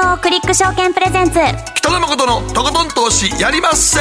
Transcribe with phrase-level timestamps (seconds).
[0.00, 1.38] GMO クリック証券プレゼンツ。
[1.74, 4.00] 北野誠のとことん投資やりまっせ。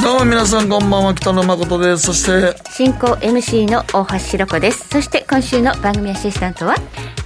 [0.00, 2.06] どうも皆さんこんばんは北野誠です。
[2.06, 4.88] そして進行 MC の大橋ひろ子です。
[4.88, 6.76] そして今週の番組アシスタントは？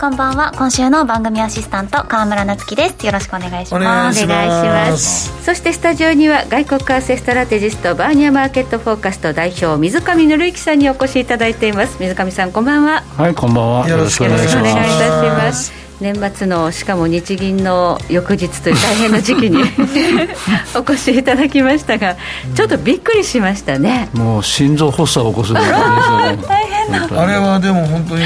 [0.01, 0.53] こんばんは。
[0.57, 3.05] 今週の番組アシスタント川村夏樹です。
[3.05, 3.75] よろしくお願いします。
[3.75, 5.45] お願いします。
[5.45, 11.99] そしてスタジオには外国為替ストラテジストバーニアマーケットフォーカスト代表水上紀之さんにお越しいただいています。
[12.01, 13.03] 水上さんこんばんは。
[13.19, 13.89] はい、こんばんは。
[13.91, 19.63] よろしくお願いします年末のしかも日銀の翌日という大変な時期に
[20.75, 22.17] お越しいただきましたが
[22.55, 26.69] ちょっとびっくりしましたねもう心臓発作を起こすぐらいですよね。
[26.91, 28.25] あれはでも本当に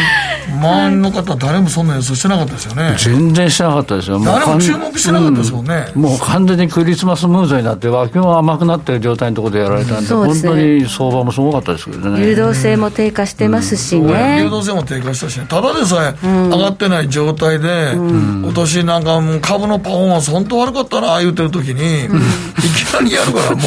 [0.49, 2.97] 周りの方誰もそんな予想してなかったですよね。
[2.99, 4.21] 全然してなかったですよ。
[4.21, 5.93] 誰も完注目してなかったですもんね。
[5.95, 6.03] うん。
[6.03, 10.51] もう完全にクリスマスムードになって、脇も甘くなってる状態のところでやられたんで、うですね。
[10.51, 12.25] 当に相場もすごかったですけどね。
[12.25, 23.59] 流動性も低下してますしね、流動性も低下したしね、ただでさえ上がってない状態で、今年なんかもう株のパフォーマンス、本当悪かったな言うてる時に、いきなりやるから、もう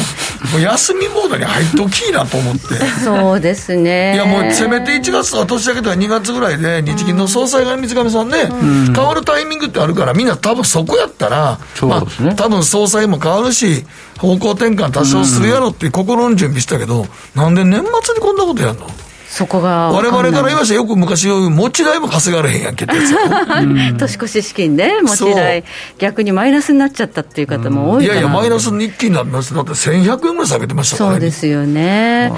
[0.52, 2.74] もう休みモードに入っておきいなと思って。
[3.04, 4.14] そうですね。
[4.14, 8.48] いやもうせめて1月とか年明けたら2月ぐらいで、日銀の総裁が水上さんね、
[8.94, 11.88] 変わるタイミングってあるから、みんな多分そこやったら、ね。
[12.22, 13.84] まあ、多分総裁も変わるし、
[14.18, 18.86] 方向転換多少するやろっていう心の準備したけど、なんで年末にこんなことやんの？
[19.30, 20.84] そこが我々から言いわましたよ。
[20.84, 23.14] く昔持ち代も稼がれへんやんけってやつ
[23.96, 25.62] 年越し資金ね持ち代
[25.98, 28.14] 逆にマイナスになっちゃったっていう方も多いかな。
[28.14, 29.54] いやいや、マイナスに一気になります。
[29.54, 31.14] だって1100円ぐらい下げてましたからね。
[31.14, 32.32] そうですよね、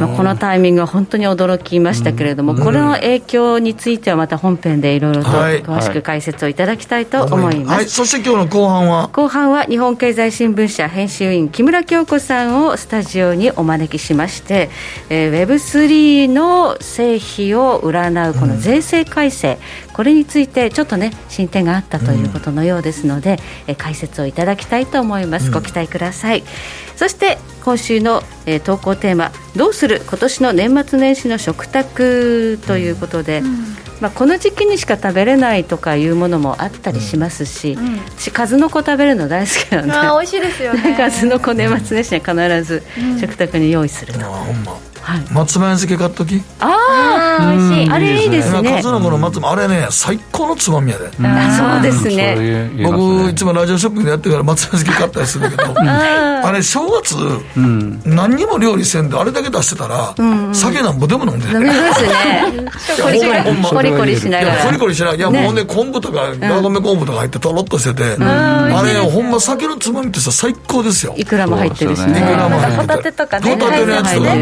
[0.00, 5.62] まあ、このタイミングは本当に驚きましたけれども、これの影響についてはまた本編でいろいろとはい。
[5.62, 7.76] 詳しく解説をいただきたいと思います。
[7.76, 14.70] はい、そして今日の後半は、後半は日本経済新聞社編集員木村京子さんをスタジオにお招きしまして、
[15.10, 19.58] えー、Web3 の成否を占うこの税制改正、
[19.92, 26.42] これについてちょっとね進展があったということのようですので、えー解説をいただきたいと思います、ご期待ください。
[26.96, 30.02] そして今週の、えー投稿テーマ「どうする？
[30.06, 33.42] 今年の年末年始の食卓」ということで、
[34.00, 37.76] まあ、この時期にしか食べれないとかいうものもあったりしますし、
[38.18, 40.94] 私数の子食べるの大好きなんであー美味しいですよね。
[40.98, 42.82] 数の子年末年始には必ず
[43.20, 44.64] 食卓に用意すると、あほん
[45.32, 46.42] 松前漬け買っとき？
[46.60, 47.90] ああ美味しい。
[47.90, 48.82] あれいいです今ね。
[48.82, 51.10] 数の子の松前、あれね、最高のつまみやで。
[51.22, 52.70] あそうですね。
[52.82, 53.30] 僕、ね。
[53.30, 55.50] いつもラジオショッピングでやってるから松前漬け買ったりするん。
[55.50, 57.16] だけど、あれ、正月、
[58.04, 60.14] 何にも料理せんで、あれだけ出してたら、
[60.54, 61.54] 酒なんぼでも飲んでる。
[61.54, 62.10] 飲みますね。
[63.02, 63.40] コリコリ。
[63.40, 63.68] ほんま。
[63.70, 65.16] コリコリしないがや、らコリコリしない。
[65.16, 65.42] いや、ね。
[65.42, 71.14] もうね、昆布とか、ラゴメ昆布とか入ってとろっとしてて、あれ、ほんま酒のつまみってさ、最高ですよ。
[71.16, 73.54] いくらも入ってるしいくらも入っててホタテとかね。
[73.54, 74.34] ホタテのやつとか、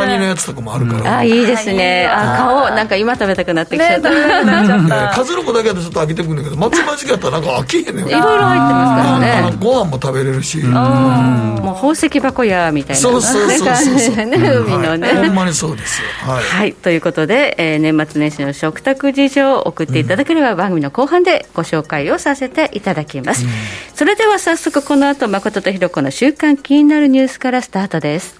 [0.00, 1.18] カニのやつとかもあるから。
[1.18, 2.08] あいいですね。
[2.10, 8.06] あ顔なんか今食べたくなってきちゃった、ね食べたくなっちゃっねた数の子だけだとちょっと飽きてくるんだけど、松前漬けやったらなんか飽きへんねん。
[8.08, 10.58] いろいろ入ってますからあねのご飯も食べれるし。
[10.58, 13.00] もう宝石箱屋みたいな。
[13.00, 15.28] そうそうそうそうね 海のね、はい。
[15.28, 16.32] ほんまにそうですよ。
[16.32, 16.44] はい。
[16.44, 23.44] はい、ということで、えー年末年始の食卓事情を送っていただければ、番組の後半でご紹介をさせていただきます。
[23.94, 28.39] それでは早速この後、誠とひろ子の週間気になるニュースからスタートです。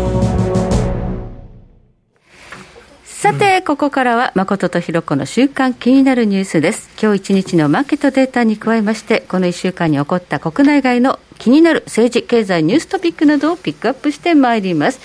[3.21, 6.89] さて、ここからは誠とひろ子の週間気になるニュースです。
[6.99, 14.99] 今日一日のマーケットデータに加えまして、この1週間に起こった国内外の気になる政治、経済、ニューストピックなどをピックアップしてまいります。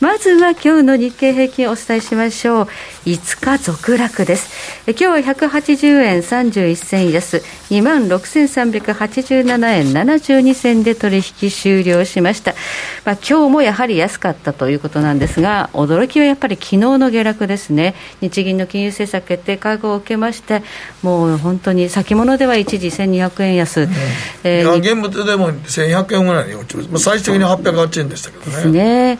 [0.00, 2.68] まずは今日の日経平均をお伝えしましょう。
[3.04, 4.48] 5日続落です。
[4.86, 12.54] え今日は180円31銭安、26,387円72銭で取引終了しました。
[13.04, 17.96] まあ、今日もやはり安かったということなんですが、驚きはやっぱり昨日の下落ですね。
[18.20, 20.62] 日銀の金融政策決定会合を受けまして、
[21.02, 23.88] もう本当に先物では一時1200円安。
[24.44, 26.84] えいや、ー現物でも1100円ぐらいに落ちる。
[26.84, 28.52] まあ最終的に808円でしたけどね。
[28.52, 29.18] ですね。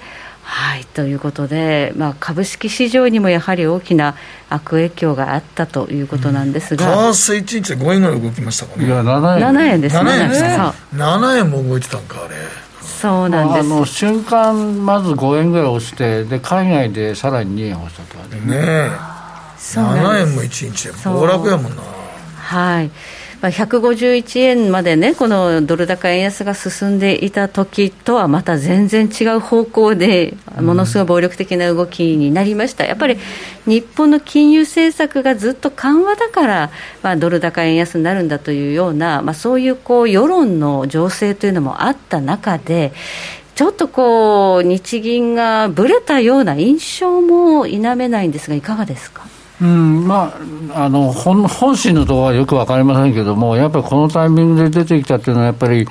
[0.50, 4.17] はい、ということで、まあ、株式市場にもやはり大きな
[4.49, 8.87] 悪影響があったということなんです為が、替1日で5円ぐらい動きましたかね。
[8.87, 9.55] いや、7円。
[9.55, 10.00] 7円ですね。
[10.00, 12.35] 7円ですねそう7円も動いてたんか、あれ。
[12.81, 13.61] そうなんです。
[13.61, 18.91] あの瞬間、まず5円ぐらい落ちて、で海外でさらに2円落ちたとかね、ねえ。
[19.59, 21.83] 7そうなんです円も1日で暴落やもんな。
[22.37, 22.91] はい
[23.40, 33.17] まあ、151円までね、このドル高円安が進んでいた時とはまた全然違う方向で、ものすごい暴力的な動きになりました、やっぱり
[33.64, 36.70] 日本の金融政策がずっと緩和だから、
[37.02, 42.93] まあ、ドル高円安になるんだというような、まあ、そういうこう世論の情勢というのもあった中で、
[43.55, 49.38] ちょっとこう日銀がぶれたような印象も否めないんですが、いかがですか？
[49.60, 50.32] うんま
[50.72, 55.87] あ、あの本本心のところはよく分かりませんけれども、やっぱりこのタイミングで出てきたっていうのは、やっぱり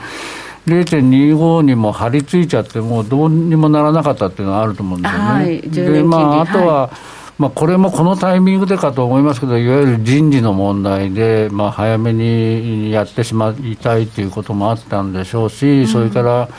[0.65, 5.25] 0.25にも張り付いちゃって、もうどうにもならなかったっていうのはあると思うんですよね。
[5.25, 16.49] はい、でまあ、あとは、はいまあ、これもこのタイミングでかと思いますけど、いわゆる人事の問題で、まあ、早めにやってしまいたいということもあったんでしょうし、うん、それから、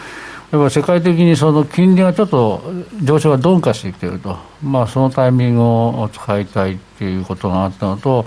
[0.51, 2.63] やっぱ世界的にその金利がちょっと
[3.03, 8.25] 上昇が鈍化してきていると、まあ、そのタイミングを使いたいっていうことがあったのと、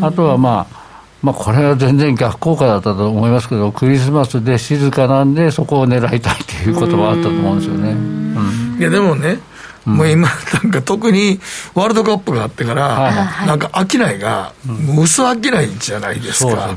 [0.00, 0.84] あとはまあ、
[1.20, 7.90] まあ、これは全然逆効果だったと思いますけど、クリスマスで静かなんで、そこを狙いたいということもあったと思うんですよね。
[7.90, 9.38] うん、いやでもね、
[9.84, 10.28] もう今、
[10.62, 11.40] なんか特に
[11.74, 13.10] ワールドカップがあってから、
[13.46, 14.52] なんか商いが、
[14.98, 15.38] 薄商い
[15.78, 16.76] じゃないですか、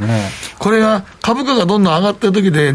[0.58, 2.74] これが株価がどんどん上がってる時で、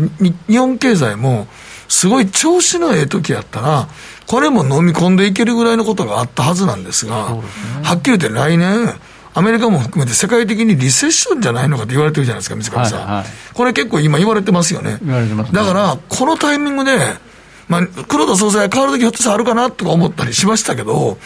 [0.49, 1.47] 日本経済も
[1.93, 3.87] すごい調子のええ時やったら、
[4.27, 7.43] これも飲み込んでいけるぐらいのことがあったはずなんですが、すね、
[7.83, 8.95] はっきり言って来年、
[9.35, 13.01] アメリカも含めて世界的にリセッションじゃないのかと言われてるじゃないですか、水上さん。
[13.01, 14.97] はいはい、これ結構今言われてますよね。
[15.03, 16.97] ねだから、このタイミングで、
[17.69, 21.19] まあ、黒田総裁が変わるときひょっとしたらあるかなとか思ったりしましたけど、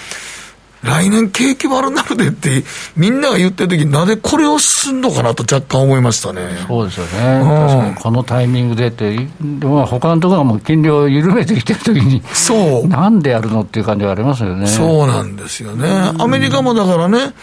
[0.86, 2.64] 来年景気悪なるでって、
[2.96, 6.42] みんなが言ってる時なぜこれを進んのかなと若干思いましたね。
[6.66, 7.40] そうですよね。
[7.40, 12.88] うん、確かにこのタイミングでって、まあ、他のところがもう金利を緩めてきてる時に、そう。
[12.88, 14.66] なんでやるのっていう感じはありますよね。
[14.66, 15.88] そうなんですよね。
[16.18, 17.34] アメリカもだからね、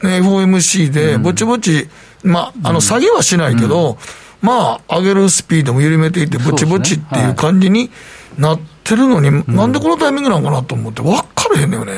[0.00, 1.88] FOMC でぼちぼち、
[2.24, 3.98] まあ、あの、下げはしないけど、
[4.42, 7.90] まあ、上げるスピードも緩めていって、ぼちぼちっていう感じに
[8.38, 11.92] なってるのに、なんでこのタイミングなのかなと思って、分からへんのよね。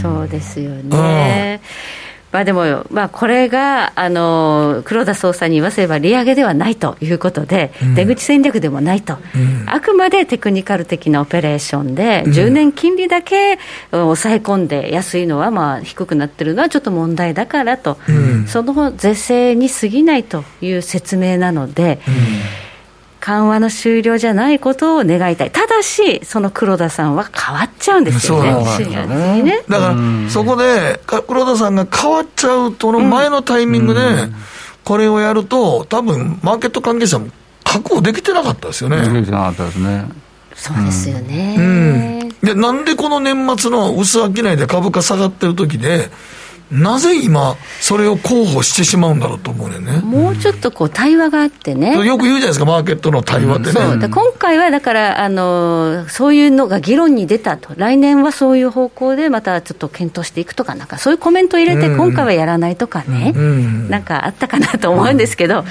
[0.00, 1.60] そうですよね。
[2.32, 13.58] まあ、でも、まあ、これがあの黒田総裁に言わせれば利上げではないということで、うん、出口戦略でもないと、うん、あくまでテクニカル的なオペレーションで、うん、10年金利だけ
[13.90, 17.98] 抑え込んで、安いのはまあ低くなってるのはちょっと問題だからと、
[18.46, 21.98] その是正に過ぎないという説明なので。
[23.20, 28.52] 緩和の終了じゃないことを願いたい、ただし、その黒田さんは変わっちゃうんですよね、
[29.06, 29.42] ね。
[29.42, 29.62] ね。
[29.68, 34.00] だから、そこで黒田さんが変わっちゃうとの前のタイミングで、
[34.84, 37.28] これをやると、多分マーケット関係者も
[37.62, 38.96] 確保できてなかったですよね。
[39.08, 40.08] できてなかったですね。
[40.54, 46.10] そうですよね、うん、でなんでこの年末の薄商いで株価下がってる時で、
[46.70, 50.00] なぜ今、それを候補してしまうんだろうと思うねね。
[50.00, 53.80] もうちょっとこう対話があってね、よく言うじゃないですか、マーケットの対話ってね。
[53.80, 53.96] う。
[53.96, 65.64] ん、今回はだからあの、そういうのが議論に出たと、来年はそういう方向でまたちょっと検討していくとか、なんかそういうコメント入れて、今回はやらないとかね、うん、なんかあったかなと思うんですけど。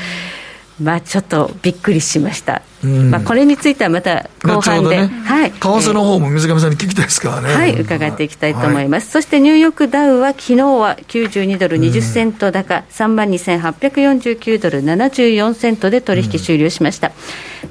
[0.82, 17.14] まあ、ちょっとびっくりしました、うん、まあ、これについてはまた後半で、ね、はい、為替の方も水上さんに聞きたいですからね、はい、伺っていきたいと思います、はい、そしてニューヨークダウは昨日は92ドル20セント高、うん、3万2849ドル74セントで取引終了しました、うん、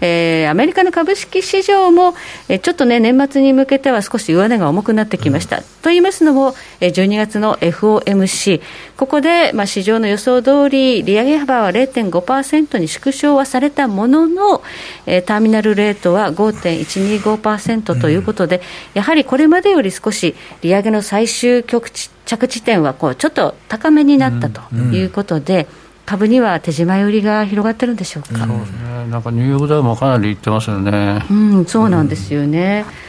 [0.01, 2.15] えー、アメリカの株式市場も、
[2.49, 5.59] えー、ちょっとね、年末に向けては少し上値が重くなってきました。
[5.59, 8.61] うん、と言いますのも、えー、12月の FOMC、
[8.97, 14.63] ここで、まあ、市場の予想通り、利上げ幅は0.5%に縮小はされたものの、
[15.07, 18.63] えー、ターミナルレートは5.125%ということで、うん、
[18.95, 28.47] やはりこれまでより少し利上げの最終局地着地点はこうちょっと高めになったということで、うんうん株には手締まい売りが広がってるんでしょうか。
[28.47, 29.07] そうですね。
[29.11, 31.23] なんかニューヨークダウもかなりいってますよね。
[31.31, 32.87] うん、そうなんですよね。
[32.89, 33.09] うん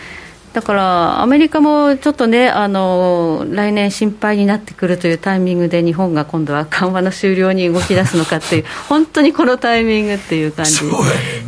[0.53, 10.81] だからアメリカもちょっとね、あの来年心配になってくるというタイミングで、日本が今度は緩和の終了に動き出すのかっていう、 本当にこのタイミングっていう感じ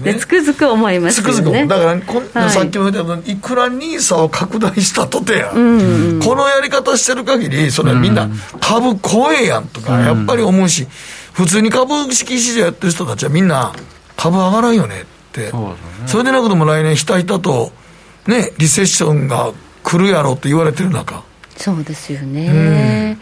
[0.03, 1.34] で、つくづく思いますよね。
[1.34, 8.29] つくづくだからこ、はい、さっきも言ったように、いくら NISA を拡大したとてや、うんうん、このやり方してる限り、それみんな
[8.60, 10.88] 株怖えやんとか、やっぱり思うし、
[11.33, 13.73] 普通に株式市場やってる人たちはみんな、
[14.17, 17.71] 株上がらんよねって、そ,、ね、それでなくても来年、ひたひたと。
[18.27, 19.51] ね、リセッションが
[19.83, 21.23] 来るやろうと言われてる中。
[21.57, 22.51] そうですよね、う
[23.13, 23.21] ん、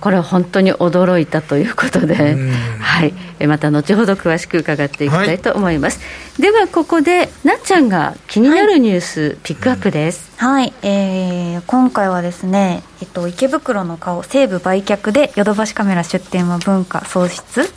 [0.00, 3.14] これは本当に驚いたということで、うん、はい、
[3.46, 6.04] また後ほど詳しく伺っていきたいと思います、は
[6.40, 17.70] い、ではここでなっちゃんが気になるニュース、はい、ピックアップです、はい、えー、今回はですね、えっと、池袋の顔西武売却でヨドバシカメラ出店は文化喪失？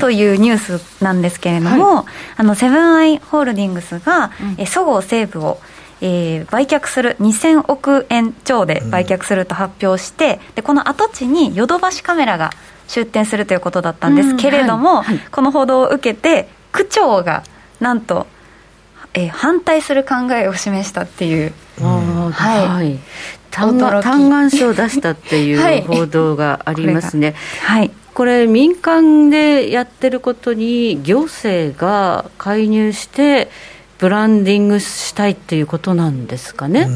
[0.00, 2.06] というニュースなんですけれども、
[2.36, 5.60] あのセブンアイ・ホールディングスが、えそごう・西武を
[6.06, 12.50] えー売却する2000億円超で売却すると発表して、でこの跡地にヨドバシカメラが
[12.88, 15.28] 出店するということだったんですけれども、うんはいはい。
[15.30, 17.42] この報道を受けて区長が
[17.80, 18.26] なんと、
[19.14, 22.96] えー反対する考えを示したっていうははい。
[22.96, 22.98] い、
[23.50, 27.34] 嘆願書を出したっていう 報道がありますね。
[27.62, 27.90] はい。
[28.12, 33.50] これ民間でやってることに行政が介入して
[34.04, 36.86] ブランディングしたいっていうことなんですかね。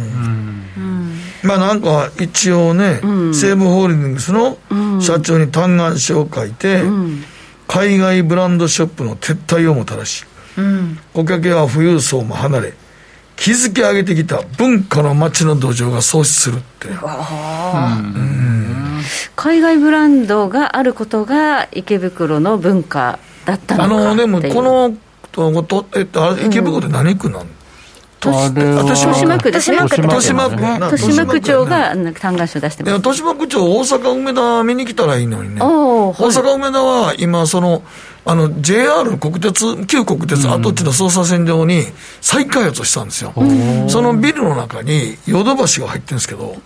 [1.42, 3.34] まあなんか一応ね、うん。
[3.34, 5.00] 西武ホールディングスのうん。
[5.00, 7.24] 社長に嘆願書を書いて、うん。
[7.66, 10.26] 海外ブランドショップの撤退をもたらし、
[10.58, 10.98] うん。
[11.14, 12.74] 顧客や富裕層も離れ、
[13.36, 16.88] 築き上げてきた文化の街の土壌が喪失するって。
[19.34, 24.94] 海外ブランドがあることが池袋の文化だったのあかのでもこの
[25.32, 27.46] ととえっと池袋って何区なの、
[28.20, 29.76] あれは豊島豊島区ですね。
[29.76, 32.94] 豊島区豊島区な豊島区長が豊なんか嘆願書出してます。
[32.96, 35.60] 豊島区長大阪梅田見に来たらいいのにね。
[35.60, 37.82] 大阪梅田は今その
[38.24, 41.84] あの JR 国鉄旧国鉄跡地の捜査線上に
[42.20, 43.32] 再開発をしたんですよ、
[43.88, 46.56] そのビルの中にヨドバシが入ってるんですけど、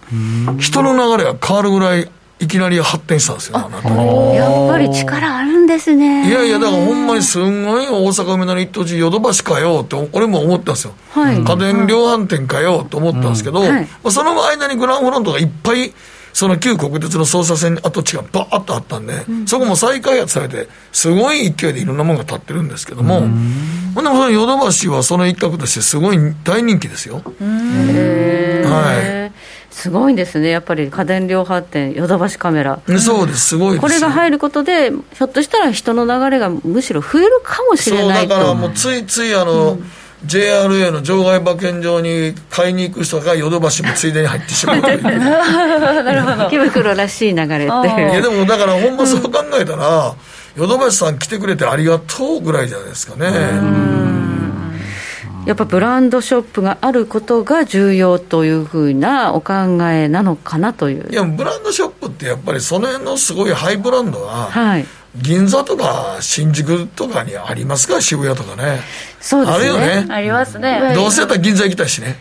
[0.59, 2.11] 人の流れが変わるぐらい
[2.43, 3.89] いきなり発展したんですよあなた。
[3.89, 6.29] やっぱり力あるんですね。
[6.29, 10.95] いやいや、だからほんまにすんごい大阪梅田の一等地、ヨドバシかよって、俺も思ったんですよ。
[11.13, 11.37] はい。
[11.45, 13.69] 家電量販店かよって思ったんですけど、ん。
[13.69, 13.83] はい。
[13.83, 15.95] まあ、その間にグランフロントがいっぱい、
[16.33, 27.23] その旧国鉄の捜査線跡地がバーッとあったんで、そこも再開発されて、すごい勢いでいろんなものが建ってるんですけども、ほんでもそのヨドバシはその一角としてすごい大人気ですよ。
[27.39, 29.31] は
[29.73, 32.81] すごいですね、やっぱり家電量販店、ヨドバシカメラ。
[32.99, 33.81] そうです、すごいですよ。
[33.83, 38.35] これが入ることで、ひょっとしたら人の流れがむしろ増えるかもしれないと。
[38.35, 39.79] そうだからもうついついあの、
[40.27, 44.83] JRA の場外馬券場に買いに行く人がヨドバシもついでに入ってしまう。
[44.83, 44.99] という
[46.47, 47.67] 池袋らしい流れってい。
[47.67, 50.15] やでもだからほんまそう考えたら、
[50.55, 53.27] ヨドバシさん来てくれてありがとうぐらいじゃないですかね、
[55.47, 59.55] やっぱブランドショップがあることが重要というふうなお考
[59.91, 61.11] えなのかなという。
[61.11, 64.87] いやブランドショップってやっぱりその辺のすごいハイブランドは、はい。
[65.17, 68.81] 銀座とか新宿とかにありますか渋谷とかね
[69.23, 69.55] そうですね。
[69.55, 70.07] あるよね。
[70.13, 70.93] ありますね。
[70.95, 72.19] どうせやったら銀座行きたいしね。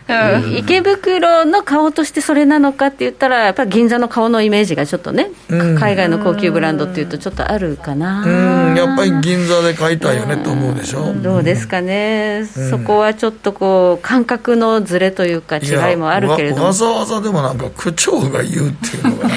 [0.56, 5.78] 池袋の顔としてそれなのかって言ったら、やっぱり銀座の顔のイメージがちょっとね、うん。
[5.78, 8.22] 海外の高級ブランドっていうと、ちょっとあるかな。
[8.24, 8.76] うん。
[8.76, 11.12] やっぱり銀座で買いたいよねと思うでしょ。
[11.12, 16.62] どうですかね、そこはちょっとこう、感覚のずれというか、違いもあるけれども。
[16.62, 19.34] わわ、ざわざでもなんか区長が言うっていうのがな。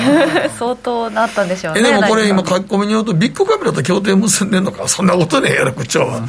[0.57, 1.81] 相当なったんでしょうね。
[1.81, 4.87] えでもこれ今書き込みによるとビッグカメラと協定結んでんのか。
[4.87, 6.21] そんなことねえやろ区長は、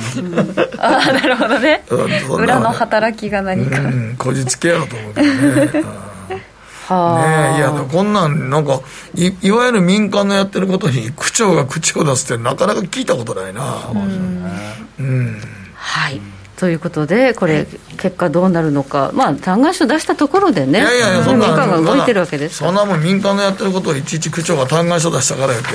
[0.78, 1.82] ああなるほどね。
[2.30, 5.84] 裏の働きが何か、うんこじつけやろと思うけどね。
[6.88, 8.80] はいやこんなんなんか
[9.16, 13.62] いいわゆる民間のやってることに区長が口を出すってなかなか聞いたことないな
[15.00, 15.40] うん。
[15.74, 16.20] はい。
[16.56, 17.66] ということで、これ、
[17.98, 25.68] 結果どうなるのか、まあ、嘆願書出したところでね、いやいやそん民な間が動いてるわけですそんなもん民間のやってることをいちいち区長が嘆願書出したから言って。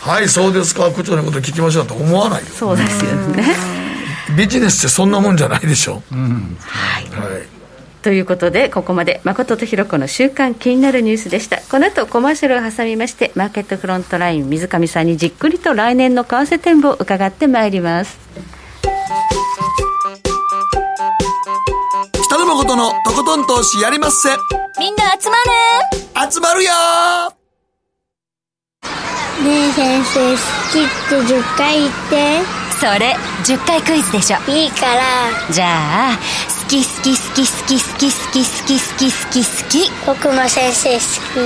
[0.00, 0.90] はいそうですか。
[0.90, 2.46] 区長のこと聞きましょうと思わないよ。
[2.46, 3.87] そうですよね。
[4.36, 7.58] ビジネスってそんなもんじゃないでしょ、はいはい。
[8.02, 11.60] ということで、ここまで誠とひろ子の週間気になるニュースでした。
[11.62, 18.18] この後コマーシャルを挟みまして、マーケットフロントライン水上さんにじっくりと来年の為替展望を伺ってまいります。
[22.22, 24.28] 北野誠のとことん投資やりまっせ。
[24.78, 25.36] みんな集ま
[26.24, 26.32] る。
[26.32, 26.70] 集まるよ。
[29.44, 30.36] ねえ先生好
[30.72, 34.38] きって10回言ってそれ10回クイズでしょ。
[34.50, 35.02] いいから。
[35.50, 36.18] じゃあ
[36.62, 39.42] 好き好き好き好き好き好き好き好き好き。
[39.42, 41.40] 好き僕も先生好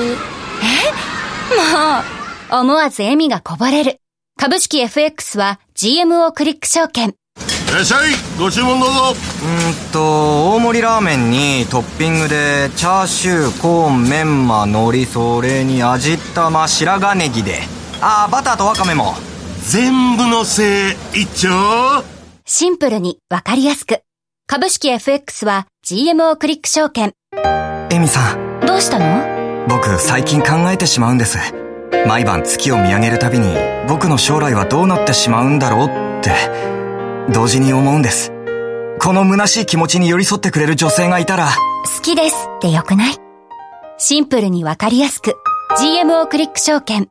[1.54, 3.98] もう思わず笑みがこぼれる。
[4.38, 7.08] 株式 FX は GMO クリック証券。
[7.08, 9.12] いらっしゃいご注文どうぞ。
[9.12, 17.60] うーんと大盛りラーメンにトッピングでチャーシューコーンメンマ海苔それに味玉白髪ネギで。
[18.02, 19.14] ああバターとワカメも
[19.68, 22.04] 全部のせい一丁。
[22.44, 24.02] シンプルにわかりやすく。
[24.48, 27.12] 株式 FX は GMO クリック証券。
[27.90, 28.60] エミさん。
[28.66, 29.66] どうしたの？
[29.68, 31.38] 僕最近考えてしまうんです。
[32.08, 33.54] 毎晩月を見上げるたびに
[33.88, 35.88] 僕の将来はどうなってしまうんだろうっ
[36.22, 36.32] て。
[37.32, 38.32] 同時に思うんです。
[39.00, 41.50] この虚しい気持ちに寄り添ってくれる女性がいたら。
[41.96, 43.14] 好きですってよくない？
[43.96, 45.36] シンプルにわかりやすく。
[45.78, 47.08] GMO クリック証券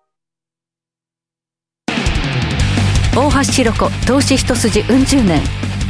[3.13, 5.41] 大橋ひろ子投資一筋うん十年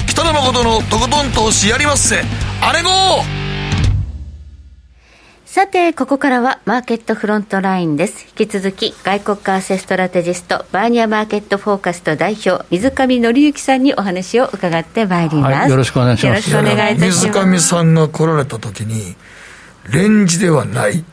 [0.07, 2.21] 北野誠のとことん投資やりまっせ
[2.61, 2.89] あれご
[5.45, 8.25] さて、ここからはマーケットフロントラインです。
[8.39, 15.53] 引き続き、外国為替ストラテジスト、バーニアマーケットフォーカスト代表、水上則之さんにお話を伺ってまいります。
[15.53, 17.27] はいよろしくお願いしますよろしくお願いいたします。
[17.27, 19.17] 水上さんが来られた時に
[19.89, 21.03] レンジではない。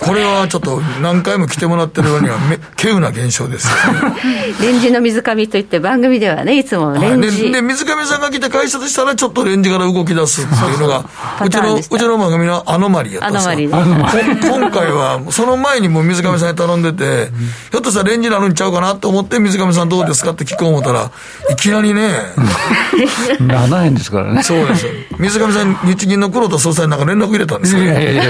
[0.00, 3.68] これはちょっと何回も来てもらってる割にはめ稀有な現象です。
[3.68, 7.42] よねレンジの水上といって番組ではね、いつもレンジ。
[7.44, 11.04] でで水上さんが来て解説したらちょっとレンジから動き出すっていうのが
[11.38, 17.28] パうちのうちの番組のアノマリやったアんですよ今回はその前にもう水上さんに頼んでて
[17.70, 21.10] ひょっとしたらレンジになるんちゃうかなと思って水上さんどうですかって聞こう思ったら
[21.50, 22.10] いきなりね
[23.40, 24.42] 7円ですからね。
[24.42, 24.86] そうです。
[24.86, 28.22] よ水上さん日銀の黒田総裁なんか連絡入れたんですよいやいやいや。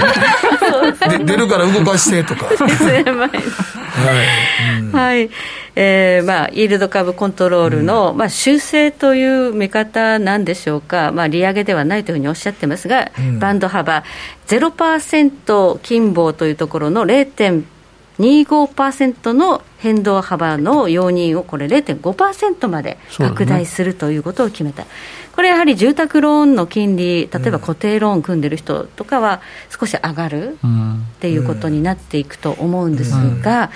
[1.17, 2.45] で出るから動かしてとか。
[4.93, 5.29] はい、
[5.75, 14.03] えーまあ、イールド株コントロールの、まあ、修正という見方なんでしょうか、まあ、利上げではないというふうにおっしゃってますが、バンド幅、
[14.47, 17.05] 0%金棒というところの
[18.19, 24.85] 0.25%の変動幅の容認をこれ0.5%まで拡大するということを決めた、
[25.35, 30.57] これやはり住宅ローンの金利、例えば固定ローン組んでる人とかは少し上がる
[31.15, 33.71] っていうことになっていくと思うんですが、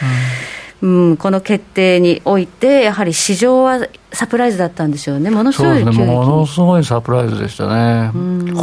[0.81, 6.05] うん、この決定において、やはり市場はサプライズだったんでしょうね、ものすごい急激に。
[6.05, 8.11] ものすごいサプライズでしたね、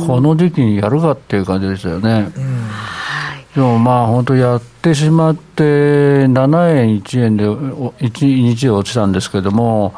[0.07, 2.29] この時期にやるかっていう感じでしたよね。
[3.55, 9.95] でもまあ本当やってしまって7円1円でお1日で落ちたんですけども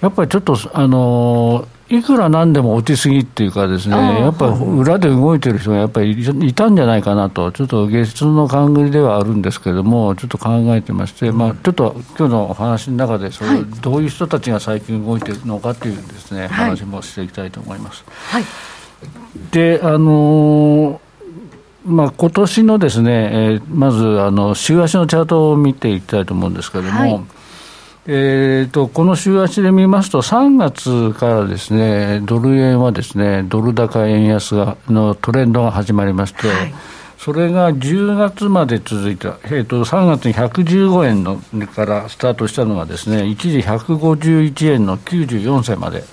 [0.00, 18.04] やっぱりちょっとあのいくらなんでも落ちすぎっていうかですねやっぱり裏で動いてる人がやっぱりいたんじゃないかなとちょっと月通の勘繰りではあるんですけどもちょっと考えてまして、まあ、ちょっと今日のお話の中でそれ、どういう人たちが最近動いてるのかっていうですね、話もしていきたいと思います。
[18.08, 18.44] はい。
[19.52, 21.05] であのー
[21.86, 27.20] まあ今年のですね、えーまずあの週足のチャートを見ていきたいと思うんですけれども、はい。
[28.08, 36.48] えー、とこの週足で見ますと、3月からですねドル円はですねドル高円安がのトレンドが始まりまして、
[37.26, 46.04] それが10月まで続いた、えー、と3月に115円のからスタートしたのがですね一時151円の94銭まで、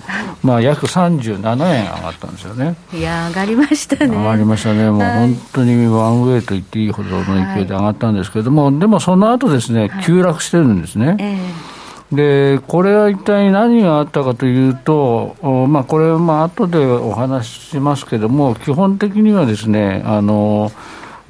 [0.42, 2.74] まあ、約37円上がったんですよね。
[2.92, 4.16] いやー上がりましたね。
[4.16, 7.24] 上がりましたね、もうはい本当にワンウェイと言っていいほどの
[7.54, 11.16] 勢いで上がったんですけれども、でもその後ですね、急落してるんですね。
[11.20, 11.74] え
[12.12, 20.72] でこれは一体何があったかというと、おまあ、これ、まあ後でお話ししますけれども、基本的にはですね、あの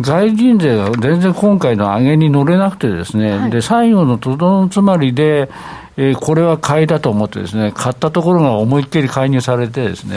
[0.01, 5.51] 外人税が全然今回の上げに乗れなくてですね、で最後のとどのつまりで、
[5.97, 10.17] えーこれは買いだと思ってですね、買ったところが思いっきり介入されてですね、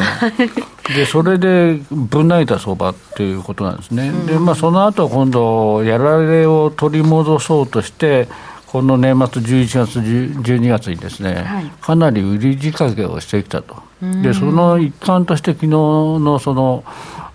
[0.95, 4.11] でそれでぶん投げた相場っていうことなんですね。
[4.25, 8.27] でまあその後今度やられを取り戻そうとして
[8.65, 11.65] この年末11月10 12月にですね、はい。
[11.79, 13.75] かなり売り仕掛けをしてきたと。
[14.01, 16.83] でその一環として昨日のそのお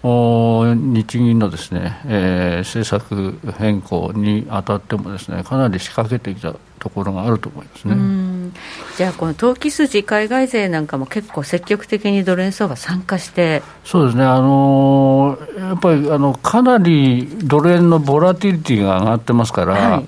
[0.05, 7.95] 日銀のですね、えー政策変更にあたってもですねかなり仕掛けてきたところがあると思いますね。
[7.95, 8.53] うん
[8.97, 20.07] じゃあ、この投機筋、海外勢なんかも結構積極的にドル円相場参加して、そうですね、あのーやっぱりあのかなりドル円のボラティリティが上がってますから、はいはい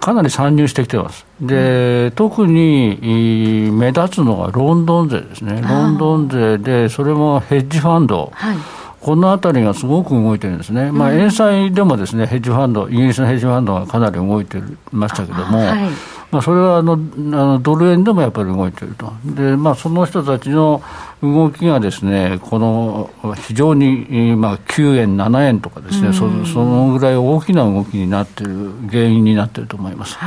[0.00, 1.26] かなり参入してきてます。
[1.40, 5.60] で、特に目立つのがロンドン税ですね。
[5.60, 8.30] ロンドン税で、それもヘッジファンド。
[8.32, 8.56] はい
[9.00, 20.82] このあたりがすごく動いてるんですね、まあ、円債でもですねヘッジファンド、イギリスのヘッジファンドがかなり動いてましたけども、はいまあ、それはあのあのドル円でもやっぱり動いていると、でまあ、その人たちの
[21.22, 23.10] 動きがですねこの
[23.46, 30.18] 非常に、えーまあ、9円、7円とかですね、そそのぐらい大きな動きになっている、原因になっていると思います。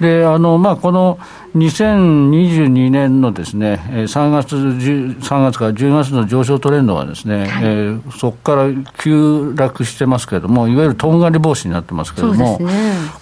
[0.00, 1.18] であのまあ、この
[1.56, 12.68] 2022年のですねえー3月 ,10 3月から10月の上昇トレンドはですね、えーそこから急落してますけれども、いわゆるとんがり防止になってますけれども、ね。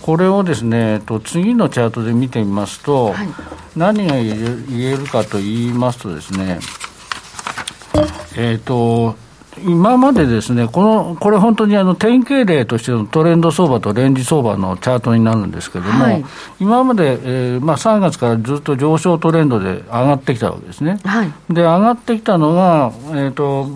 [0.03, 3.15] これをですね、と次のチャートで見てみますと、
[3.77, 6.59] 何が言えるかと言いますとですね、
[8.37, 9.17] えっ、と、
[9.65, 16.25] 今までですね、このこれ、本当にあの典型例としてのトレンド相場とレンジ相場のチャートになるんですけれども、はい、
[16.61, 20.99] 今まで、えーまあ、3月からずっと上昇トレンドで上がってきたわけですね。
[21.05, 23.69] はい、で、上がってきたのが、えーと、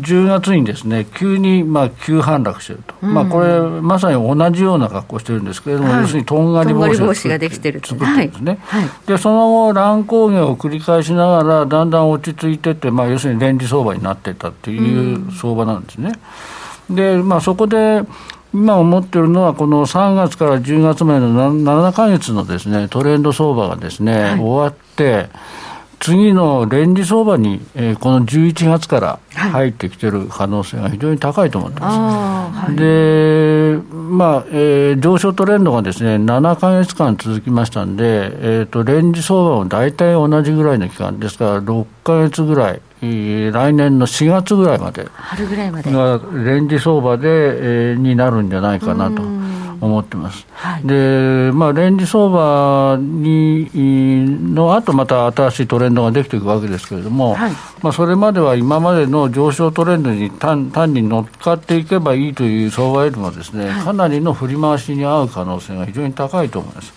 [0.00, 8.58] 10月にですね、急に、まあ、急反落してると、うん、まあ、これ、まさに同じような格好してるんですけれども、はい、要するにとんがり帽子ができてる作ってるんですね。
[9.06, 16.12] で、その後、乱高下を繰り返しながら、だんだん落ち着いてって、まあ、要するにレンジ相場になってったっていう相場なんですね。
[16.90, 18.02] で、まあ、そこで、
[18.54, 25.28] 今思ってるのは、この3月から10月までの7か月のですねトレンド相場がですね、はい、終わって、
[26.00, 32.58] 次のレンジ相場に、えー、この11月から入ってきてる可能性が非常に高いと思ってます。
[32.58, 49.22] はい、で、まあ、えー、上昇トレンドがですね、7か月間続きましたんで、えっ、ー、と、レンジ相場も大体同じぐらいの期間ですから、6か月ぐらい、来年の4月ぐらいまで春ぐらいまでがレンジ相場で、えー、になるんじゃないかなと。
[49.80, 50.46] 思ってます。
[50.52, 53.68] はい、で、まあ、レンジ相場に
[54.54, 66.92] の後また新しいトレンドができていくわけですけれども、はい、まあ、それまでは今までの上昇トレンドに単単に乗っかっていけばいいという相場よりもですね、はい、かなりの振り回しに合う可能性が非常に高いと思います。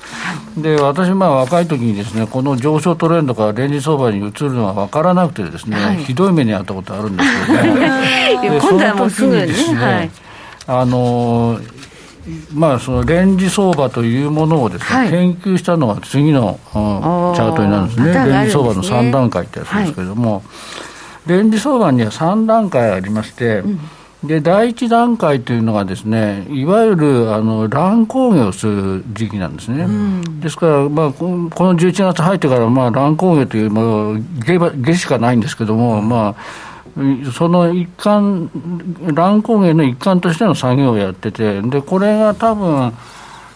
[0.58, 7.91] で、私、まあ、若い時にですね、この上昇トレンドからレンジ相場に移るのは分からなくてですね、ひどい目に遭ったことあるんですけどね。
[8.62, 10.12] 今度はもうすぐにですね、
[10.67, 11.60] あの
[12.53, 20.41] まあ、そのレンジ相場というものをですね、はい、研究したのは次の、うん、チャートになるんですね、レンジ相場の3段階ってやつですけれども、は
[21.27, 23.79] い、レンジ相場には3段階ありまして、うん。
[24.23, 36.70] で第一段階というのがですねいわゆるあの乱高下をする時期なんですね、うん、ですから、まあ、この11月入ってから、まあ、乱高下という、まあ、下下しかないんですけども、まあ
[37.34, 38.49] その一環、
[39.13, 42.93] 乱高下の一環としての作業をやってて、でこれが多分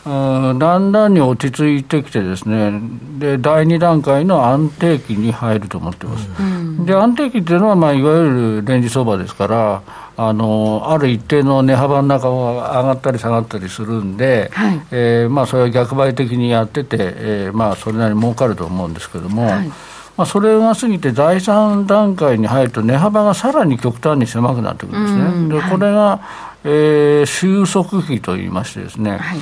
[0.06, 2.80] だんだんに落ち着いてきてですね
[3.18, 9.82] で第2段階の安定期に入ると思ってます、うん、で安定期っていうのは、まあ、いわゆるレンジ相場ですから
[10.16, 19.72] あのある一定の値幅の中を上がったり下がったりするんで、はい、えー、まあ、それは逆張り的にやってて、えーまあ、それなりに儲かると思うんですけども、はい
[20.18, 25.22] まあ、それが過ぎて第3段階に入ると値幅がさらに極端に狭くなってくるんですね。
[25.24, 26.22] うん、でこれが、
[26.64, 29.40] えー、収束期といいましてですね、はい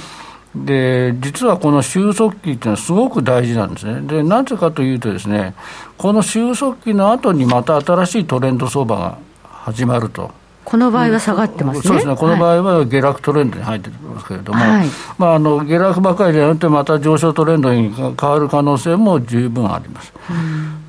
[0.55, 5.55] で実はこの収束期っていうのはすごく大事なんですね、でなぜかというと、ですね
[5.97, 9.17] この収束期の後にまた新しいトレンド相場が
[9.49, 10.42] 始まると。
[10.63, 20.13] この場合は下がってます、ね、そうですね、この場合は下落トレンドに入ってますけれども、はい、まあ、あの下落ばかりではなくて、また上昇トレンドに変わる可能性も十分あります。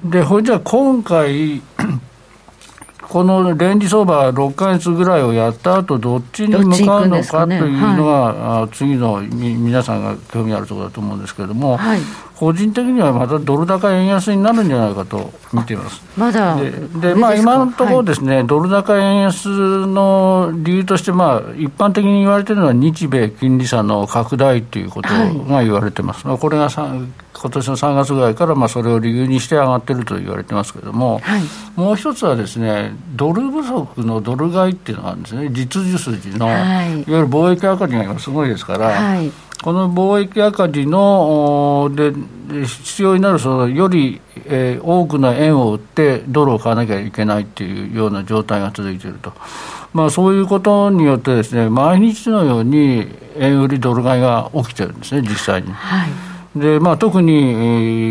[0.04, 1.62] で、ほいじゃあ今回
[3.02, 12.00] このレンジ相場6か月ぐらいをやった後どっちに向かうのか、というのが、はい、次の皆さんが興味あるところだと思うんですけれども、はい、
[12.36, 16.02] 個人的にはまたドル高円安になるんじゃないかと見ています。
[16.16, 16.70] まだで
[17.00, 19.48] で、まあ、今のところですね、はい、ドル高円安
[19.86, 26.26] の理由として、まあ、一般的に言われているのは日米金利差の拡大ということが言われてます。
[26.26, 31.42] はい、これが今年の3月ぐらいから、まあ、それを理由にして上がってると言われてますけれども、はい、
[31.76, 39.30] もう一つはですね、ドル不足のドル買いっていうのがあるんですね、実需筋の、はい、いわゆる貿易赤字が今すごいですから、はい、
[39.62, 42.12] この貿易赤字ので
[42.66, 49.32] 必要になるそのより、えー、多くの円を売ってドルを買わなきゃいけないっていうような状態が続いていると。
[49.92, 55.72] まあ、そういうことによってですね毎日のように円売りドル買いが起きてるんですね実際に。
[55.72, 56.10] はい
[56.56, 57.56] でまあ、特に、え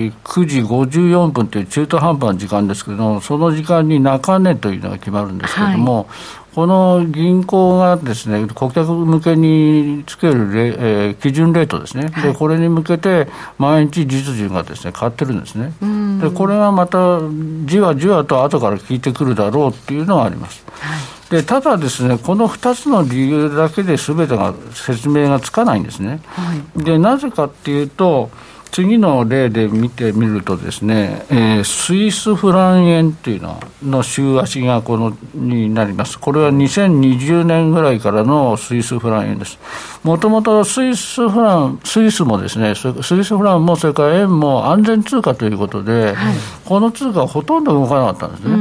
[0.09, 6.05] ー、9時54分という中途半端な時間ですけれども、その時間に中値というのが決まるんですけれども、はい、
[6.53, 15.73] この銀行がですね顧客向けにつけるレ、えー、基準レートですね、でこれに向けて毎日実需がですね買ってるんですね、
[16.21, 17.19] でこれがまた
[17.65, 20.63] じわじわと後から効いてくるだろうっていうのがあります。
[20.79, 21.13] はい。
[21.29, 26.21] でただですね、この2つの理由だけですべてが説明がつかないんですね。
[26.27, 28.29] はい、でなぜかっていうと、
[28.73, 36.17] 次の例で見てみるとですね、えー、スイスフラン円っていうのの週足がこのになります。
[36.19, 39.59] これは2020年ぐらいからのスイスフラン円です。
[40.03, 48.57] もともとスイスフラン、スイスもですね、スイスフランもそれから円も安全通貨ということで、はい、この通貨はほとんど動かなかったんですね。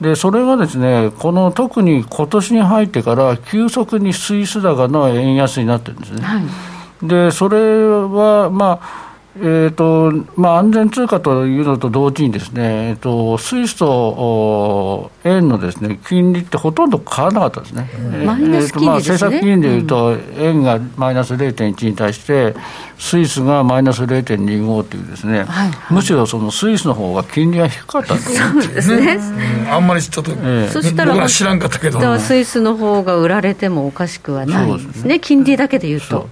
[0.00, 6.22] で、それがですね、この特に今年に入ってから急速にスイス高の円安になってるんですね。
[6.22, 9.03] はい、で、それは、まあ、
[9.36, 17.90] えーとまあ、安全通貨というのと同時にですね、えー、とスイスとお円のです、ね、金利ってほとんど変わらなかったですね、
[18.24, 18.86] マイナス金利ですね。
[18.86, 22.54] まあ、政策金利でいうと、円がマイナス0.1に対して、
[22.96, 28.38] スイスがマイナス0.25というですね、はいむしろそのスイスの方が金利が低かったんですよ。
[28.46, 29.18] そうですね。
[29.66, 29.72] うん。
[29.72, 30.68] あんまりちょっと、ええ。
[30.68, 31.98] そしたら僕ら知らんかったけど。
[31.98, 36.28] だからスイスの方が売られてもおかしくはないんですね、金利だけで言うと。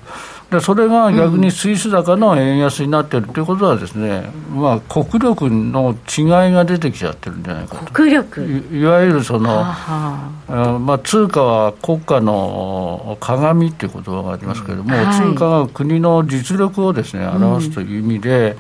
[0.53, 7.93] でそれが逆にスイス高の円安になってるということはですね、まあ、国力の違いが出てきちゃってるんじゃないかと。
[7.93, 8.43] 国力？
[8.71, 18.57] いいわゆるその、はあまあ、通貨は国家の鏡っていう言葉がありますけれども、はい通貨が国の実力をですね表すという意味で、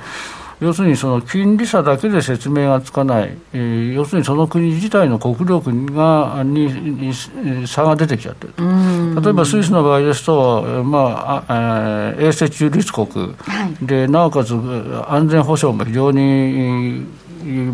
[0.62, 7.12] 要するにその金利差だけで説明がつかない、えー要するにその国自体の国力がに
[7.66, 8.52] 差が出てきちゃってる。
[8.52, 8.62] と。
[9.20, 13.06] 例えばスイスの場合ですと、えーまあ衛星中立国、
[13.82, 14.54] でなおかつ
[15.08, 17.04] 安全保障も非常に、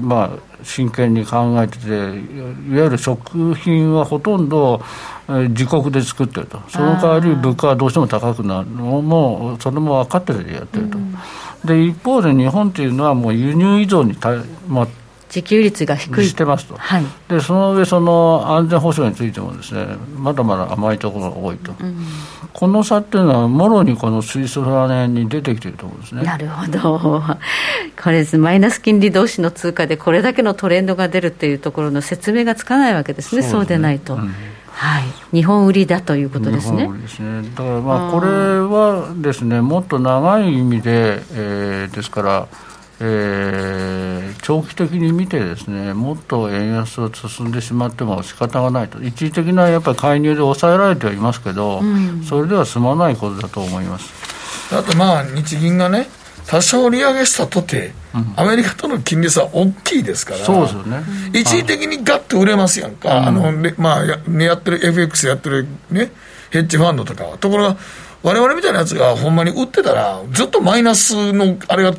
[0.01, 0.31] まあ、
[0.63, 2.05] 真剣に考えてて、いわ
[2.85, 4.81] ゆる食品はほとんど
[5.29, 10.97] えー自国で作ってると、その代わり物価はどうしても高くなるのも、それも分かっててやってると。
[11.65, 14.31] で一方で日本っていうのはもう輸入依存にた、
[14.69, 14.89] まあ、
[15.29, 16.29] 自給率が低い。
[16.29, 17.05] してますと、はい。
[17.29, 21.73] でその上、その安全保障についてもですねまだまだ甘いところが多いと、
[22.53, 26.23] この差っていうのは、もろにこのスイスフランに出てきていると思うんですね。
[26.23, 27.23] なるほど、
[28.03, 34.19] これです、マイナス金利同士の通貨でこれだけのトレンドが出るっていうところの説明がつかないわけですね、そうでないと、
[34.79, 36.83] はい、日本売りだということですね。
[36.83, 37.03] 日本。
[37.03, 37.43] ですね。
[37.51, 42.49] だからまあこれはですねもっと長い意味で、えーですから、
[43.01, 49.03] えー長期的に見てですねもっと円安が進んでしまっても仕方がないと。
[49.03, 51.83] 一時的なやっぱり介入で抑えられてはいますけど、
[52.27, 54.71] それでは済まないことだと思います。
[54.71, 56.07] だってまあ日銀がね
[56.49, 57.93] 多少利上げしたとて、
[58.35, 61.03] アメリカとの金利差は大きいですからそうですよね、
[61.35, 66.11] 一時的にガッと売れますやんか、あのねまあ、やねやってる FX やってる、ね、
[66.51, 67.77] ヘッジファンドとかは、ところが、
[68.23, 71.93] われわれみたいなやつがほんまに売ってたら、ずっとマイナスのあれが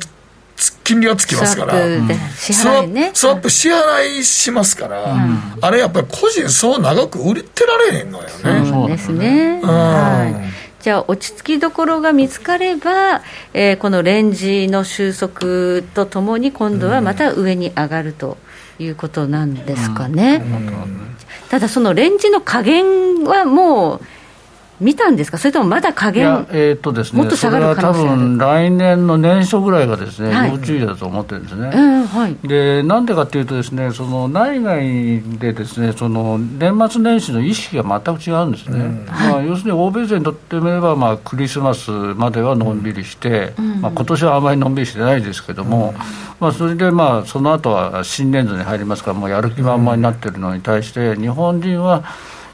[0.82, 3.06] 金利がつきますから、スワップで支スワ払いね。
[3.06, 5.16] ップスワップ支払いしますから、
[5.60, 8.68] あれやっぱり個人、そう長く売れてられへんのよね。
[8.68, 18.36] そうですね、はい、じゃあ落ち着きどころが見つかれば、えーこのレンジの収束とともに今度はまた上に上がると
[18.78, 20.42] いうことなんですかね、
[21.50, 24.00] ただそのレンジの加減はもう
[24.80, 25.38] 見たんですか？
[25.38, 30.50] それともまだ加いや減、えーっとですね、もっと下がる可能性あるそれは多分来年の年初ぐらいがですね、はい。
[30.52, 31.70] 要注意だと思ってるんですね。
[31.74, 32.36] うんはい。
[32.42, 39.06] でなんでかっていうとですね、その内外でですね、その年末年始の意識が全く違うんですね。
[39.06, 45.94] まあ要するに欧米勢にとってみればまあクリスマスまではのんびりして、まあ今年はあまりのんびりしてないですけども、
[46.40, 52.04] まあそれでまあその後は新年度に入りますからもうやる気満々になってるのに対して日本人は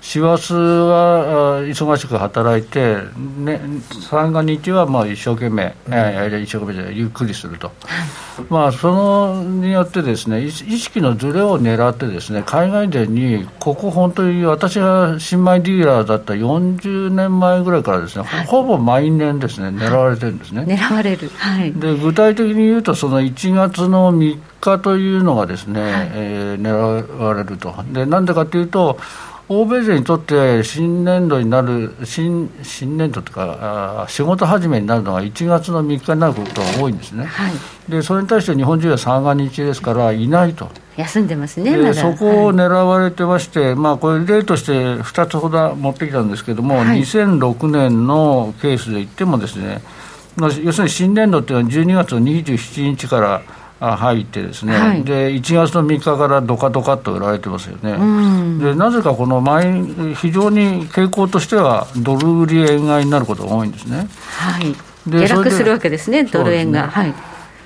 [0.06, 2.98] 師走はあ忙しく働いて、
[3.38, 3.60] ね、
[4.08, 7.72] 三が日はまあ一生懸命、えー一生懸命じゃゆっくりすると、
[8.48, 20.62] まあ、そのによってですね意意識のずれを狙ってですね海外でにここ本当に私が新米ディーラーだった40年前ぐらいからですね、ほぼ毎年ですね狙われてるんですね。
[20.70, 21.32] 狙われる。
[21.36, 21.72] はい。
[21.72, 25.80] で具体的に言うと、その1月の3日というのがですね、
[26.14, 28.98] えー狙われると、でなんでかというと、
[29.48, 37.52] 欧米勢にとって新年度になる、新新年度というかあー、仕事始めになるのが1月の3日になることが多いんですね、はい。
[37.88, 40.68] でそれに対して日本人は三が日ですから、いないと。
[40.96, 47.02] 休んでますねまそこを狙われてまして、まあ、これ、例として2つほど持ってきたんですけども、はい。
[47.02, 49.80] 2006年のケースで言ってもですね、
[50.36, 55.04] まあ、要するに新年度っていうのは12月の27日からあ入ってですね、はい。
[55.04, 57.92] で1月の3日からドカドカっと売られてますよね。
[57.92, 58.58] ん。
[58.58, 59.82] でなぜかこの前
[60.14, 64.08] 非常に傾向としてはドル売り円買いになることが多いんですね。
[64.30, 64.74] はい。
[65.10, 67.14] で下落るわけですねドル円が、そうはい。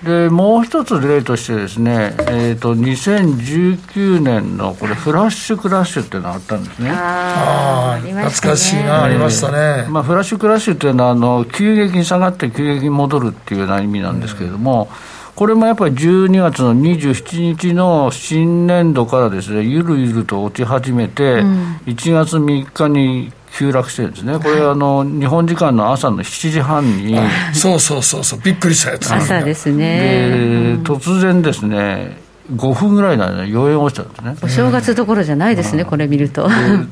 [0.02, 6.90] でもう一つ例としてですね、えー、と2019年のこれフラッシュクラッシュっていうのがあったんですね。
[6.90, 9.86] ああ、懐かしいな、ありましたね。
[9.90, 14.88] まあ、フラッシュクラッシュっていうのはあの急激に下がって急激に戻るっていうような意味なんですけれども、
[15.36, 21.42] これもやっぱり12月の27日の新年度からですねゆるゆると落ち始めて、
[21.86, 27.16] 1月3日に急落してるんですね、これ、あの日本時間の朝の7時半に、
[27.52, 29.12] そうそうそうそう、びっくりしたやつ。
[29.12, 30.76] 朝ですね。
[30.76, 32.18] で突然ですね、
[32.54, 34.36] 5分ぐらいの間に4円落ちたんですね。
[34.42, 36.48] お正月どころじゃないですね、これ見ると。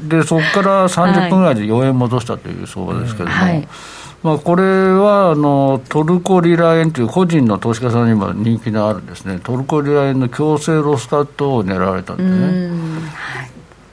[0.09, 3.69] でそこから30分ぐらいで4円戻したという相場ですけれども、はい
[4.23, 9.39] まあ、これはあのトルコリラ円という個人の投資家さんにも人気のあるですね。
[9.43, 12.71] トルコリラ円の強制ロスカットを狙われたんですね。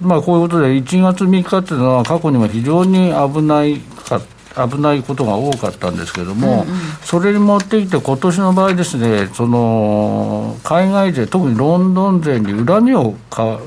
[0.02, 4.22] まあ、こういうことで、1月3日っていうのは、過去にも非常に危ないか
[4.68, 13.60] 危ないことが多かったんですけれども、うんうん、それに持ってきて、今年の場合ですね、その海外勢、特にロンドン勢に恨みをか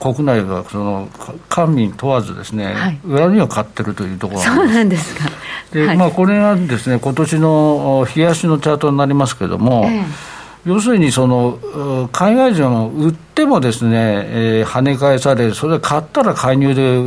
[0.00, 1.08] 国内がその
[1.48, 5.30] 官民問わずですね、はい、恨みを買ってるというところそうなんですか。
[5.72, 9.84] で、はい、まあこれがですね今年の冷やしのチャートになりますけれども。
[9.86, 10.34] ええ。
[10.66, 16.98] 要するにその海外人を売ってもですね、えー、跳ね返されそれ買ったら介入で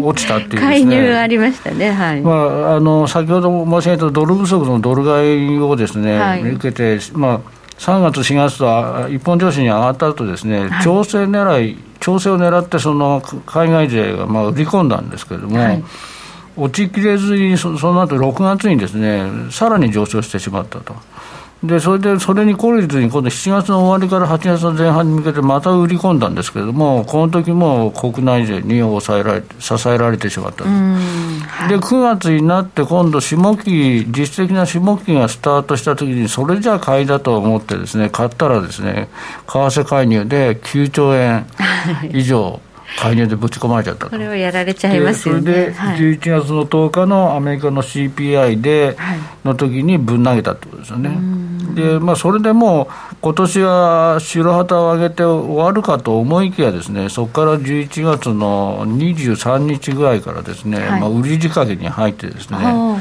[0.00, 7.40] 落ちたっていう、ね、介入ありましたね、はい、まあ、あの先ほど申し上げたドル不足のドル買いをですね、はい、受けて、まあ、
[7.78, 15.84] 3月、4月と一本調子に上がった後ですね、はい、調整狙い、調整を狙ってその海外勢がまあ売り込んだんですけれども、はい、
[16.56, 20.94] 落ちきれずにその後6月にですねさらに上昇してしまったと。
[21.62, 30.70] でそれでそれに懲りずに、今度7月の終わりから8月の前半に向けてまた売り込んだんですけれども、この時も国内勢に抑えられ支えられてしまったで、
[31.78, 39.10] 9月になって、今度、下期、実質的な下期がスタートした時に、それじゃあ買いだと思ってですね、買ったらですね、
[39.46, 41.44] 為替介入で9兆円
[42.12, 42.60] 以上。
[42.98, 45.40] 介入でぶち込まれちゃったこれはやられちゃいますよね。
[45.40, 45.74] それで、
[46.18, 48.96] 11月の10日のアメリカの CPI で、
[49.44, 51.10] の時にぶん投げたってことですよね。
[51.74, 63.00] で、まあ、それでもう、今年は白旗を上げて終わるかと思いきやですね、そこから11月の23日ぐらいからですね、はい、まあ、売り仕掛けに入ってですね、は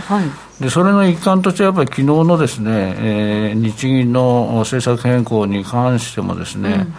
[0.60, 6.94] い、でそれの一環として、やっぱり昨日のですね、えー、日銀の政策変更に関してもですね、うん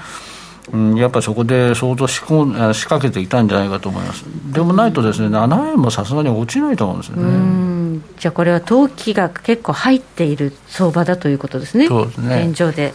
[0.73, 8.01] うん、やっぱりそこで相当仕込仕掛けていたんじゃないかと思います、でもないとですね、7円もさすがに落ちないと思うんですよね。
[8.19, 12.95] じゃあ、これは投機が結構入っている相場だということですね、そうですね現状で。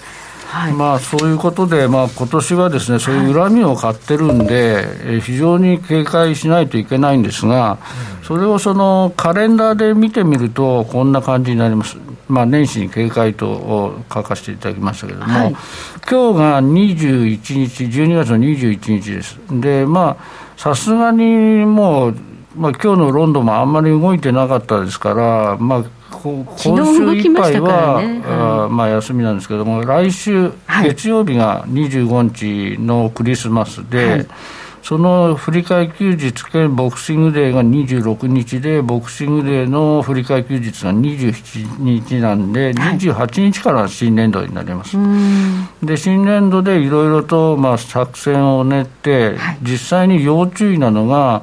[0.56, 7.78] はい、まあそういうことで、まあ今年はですねそういう恨みを買ってるんで、はい、非常に警戒しないといけないんですが、
[8.24, 11.98] それをそのカレンダーで見てみると、こんな感じになります。
[12.28, 15.52] まあ、年始に警戒と書かせていただきましたけれども、はい、
[16.10, 19.38] 今日が21日、12月の21日です。
[19.52, 22.16] で、まあ、さすがにもう、
[22.56, 25.84] まあ今日のロンドンもあんまり動いてなかったですから、まあ、
[26.24, 28.22] 今週いっぱいは、ね。
[28.22, 30.52] はい、まあ、休みなんですけども、来週、
[30.84, 34.28] 月曜日が25日のクリスマスで、はい。
[34.86, 44.96] その振り替え休日兼ボクシングデーが26日で、ボクシングデーの振り替え休日が27日なんで、28日から新年度になります。
[45.82, 51.42] で、新年度でいろいろとまあ作戦を練って、実際に要注意なのが、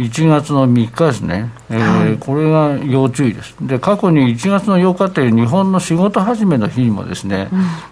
[0.00, 3.54] 1月の3日ですね、えー、これが要注意です。
[3.60, 7.48] で、過去に1月の8日という日本の仕事始めの日にもですね、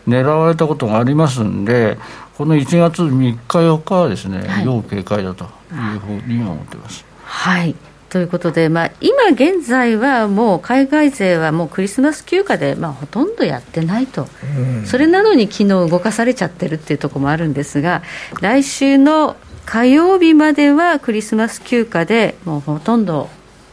[0.06, 1.98] うん、狙われたことがありますんで、
[2.38, 5.48] この1月3日、4日はですね、はい、要警戒だとい
[5.96, 7.04] うふうに思っています。
[7.24, 7.74] はい。
[8.08, 18.02] ということで、まあ、今現在はもう海外勢はもうクリスマス休暇で、まあ、ほとんどやってないと、うん、それなのに昨日動かされちゃってるっていうところもあるんですが、
[18.40, 19.36] 来週の
[19.68, 23.28] 火曜日まではクリスマス休暇でもうほとんど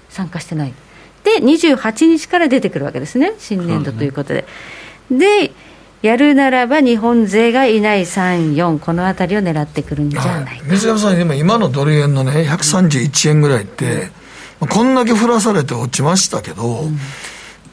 [0.09, 0.73] 参加してない。
[1.23, 4.45] で、28日から出てくるわけですね、新年度ということで。
[5.09, 5.53] で
[6.01, 14.09] やるならば日本勢がいない3、4、この辺りを狙ってくるんじゃないか、水山さん、今、今のドル円のね、131円ぐらいって、
[14.59, 16.99] うん、こんだけ降らされて落ちましたけど、うん、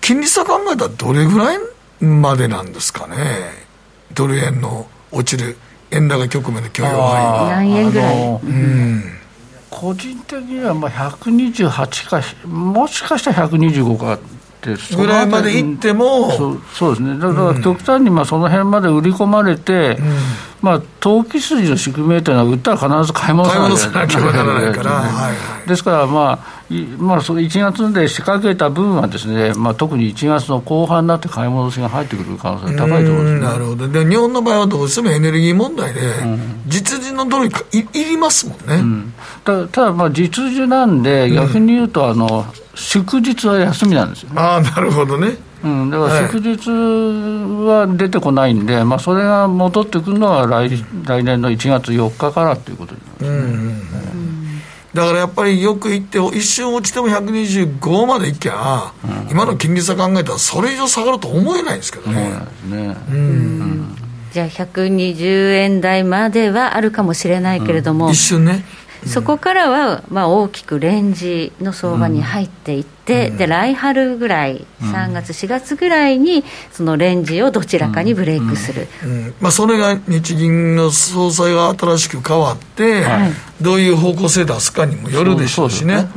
[0.01, 1.59] 金利差考えたらどれぐらい
[2.01, 3.17] までなんですかね、
[4.15, 5.57] ドル円の落ちる
[5.93, 7.49] 円高局面の許容範囲は。
[7.51, 9.05] 何円ぐらい、うん。
[9.71, 14.19] 個人的にはまあ128かもしかしたら125かっ
[14.61, 16.31] てぐらいまでいっても。
[16.33, 17.19] そうそうですね。
[17.19, 20.07] だから極端にまあその辺まで売り込まれて、うん、
[20.61, 26.62] まあ投機筋の宿命というのは売ったら必ず買い戻さなきゃならないから、はいはい、ですからまあ
[26.99, 33.89] まあ、その1月で仕掛けた分はですね、まあ、特に1月の後半になって買い戻しが入ってくる可能性が高いと思います、ね、なるほど。
[33.89, 36.01] で日本の場合はどうしてもエネルギー問題で、
[36.67, 37.51] 実需のドルい
[37.93, 45.37] いりますもんね、うん、たただ、実需なんで、逆に言うとあの、祝日は休みなんですよ、ね、ああなるほどね。
[45.65, 46.69] うん、だから祝日
[47.67, 50.71] は出てこないんで、はい、まあ、それが戻ってくるのは来
[51.05, 54.37] 来年の1月4日からということになります、ね、うんうん。
[54.37, 54.42] うん
[54.95, 62.31] だからやっぱりよく言って、一瞬落ちても125までいきゃ、うん、今の金利差考えたら、それ以上下がると思えないんですけどね。
[62.69, 62.97] ね。
[63.11, 63.97] うん、
[64.33, 68.65] じゃあ、120円台まではあるかもしれないけれども、一瞬ね。
[69.07, 79.35] そこからはまあ大きくレンジの相場に入っていって、で来春ぐらい、3月、4月ぐらいに、そのレンジをどちらかにブレイクする、うん。
[79.41, 83.05] まあ、それが日銀の総裁が新しく変わって、
[83.61, 86.09] どういう方向性出すかにもよるでしょうしね。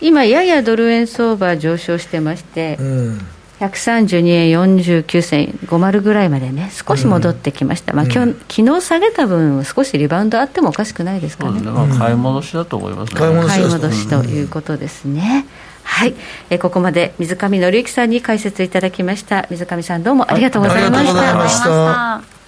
[0.00, 3.20] 今、ややドル円相場上昇してまして、うん
[3.66, 11.72] 132円49銭50ぐらいまでね、少し戻ってきました、まあ今日昨日下げた分、少しリバウンドあってもおかしくないですかねそうです。
[11.72, 13.20] ね、まあ、買い戻しだと思いますね。
[13.20, 15.46] 買い戻し買い戻しということですね。
[15.84, 16.14] はい、
[16.50, 19.46] えーここまで水上紀之さんに解説いただきました。
[19.50, 21.36] 水上さんどうもありがとうございましありがとうございた。
[21.36, 22.42] ました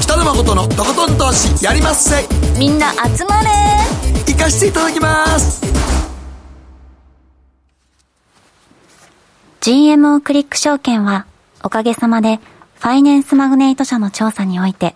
[0.00, 2.24] 北野誠のとことん投資やりまっせ
[2.58, 3.50] みんな集まれ
[4.26, 5.75] 行かしていただきます
[9.66, 11.26] GMO クリック証券は、
[11.60, 12.38] おかげさまで、
[12.76, 14.94] ファイナンスマグネイト社の調査において、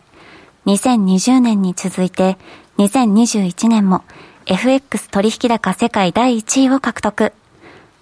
[0.67, 2.39] 2020年に続いて、
[2.79, 4.05] 2021年も
[4.47, 7.33] FX 取引高世界第1位を獲得。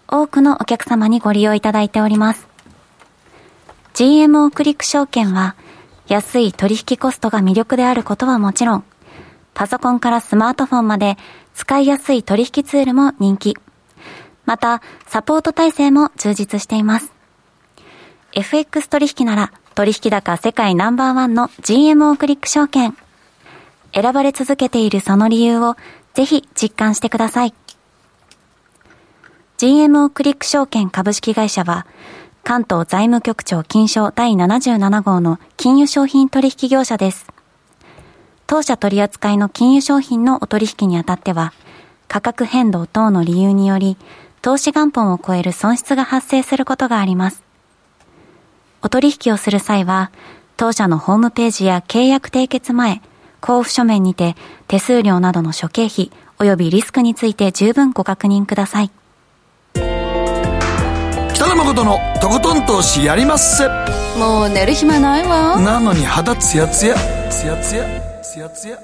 [0.08, 2.46] 多くのお客様にご利用いただいております。
[3.94, 5.54] GMO クリック証券は、
[6.06, 8.84] 安い取引コストが魅力であることはもちろん、
[9.54, 11.16] パソコンからスマートフォンまで
[11.54, 13.56] 使いやすい取引ツールも人気。
[14.48, 17.12] また、サポート体制も充実しています。
[18.32, 22.96] FX 取引なら、取引高世界ナンバーワンの GMO クリック証券。
[23.92, 25.76] 選ばれ続けているその理由を、
[26.14, 27.52] ぜひ実感してください。
[29.58, 31.86] GMO クリック証券株式会社は、
[32.42, 37.26] 関東財務局長金賞第77号の金融商品取引業者です。
[38.46, 41.52] 当社取扱いの金融商品のお取引にあたっては、
[42.08, 43.98] 価格変動等の理由により、
[44.42, 47.42] 投資元本を超える損失が発生することがあります。
[48.82, 50.10] お取引をする際は、
[50.56, 53.02] 当社のホームページや契約締結前、
[53.42, 54.36] 交付書面にて
[54.66, 58.90] 手数料などの諸経費及びリスクについて十分ご確認ください。
[61.34, 63.68] 北野誠のとことん投資やりまっせ
[64.18, 65.60] もう寝る暇ないわ。
[65.60, 66.94] なのに肌ツヤツヤ。
[67.30, 67.84] ツヤツヤ。
[68.22, 68.78] ツヤツヤ。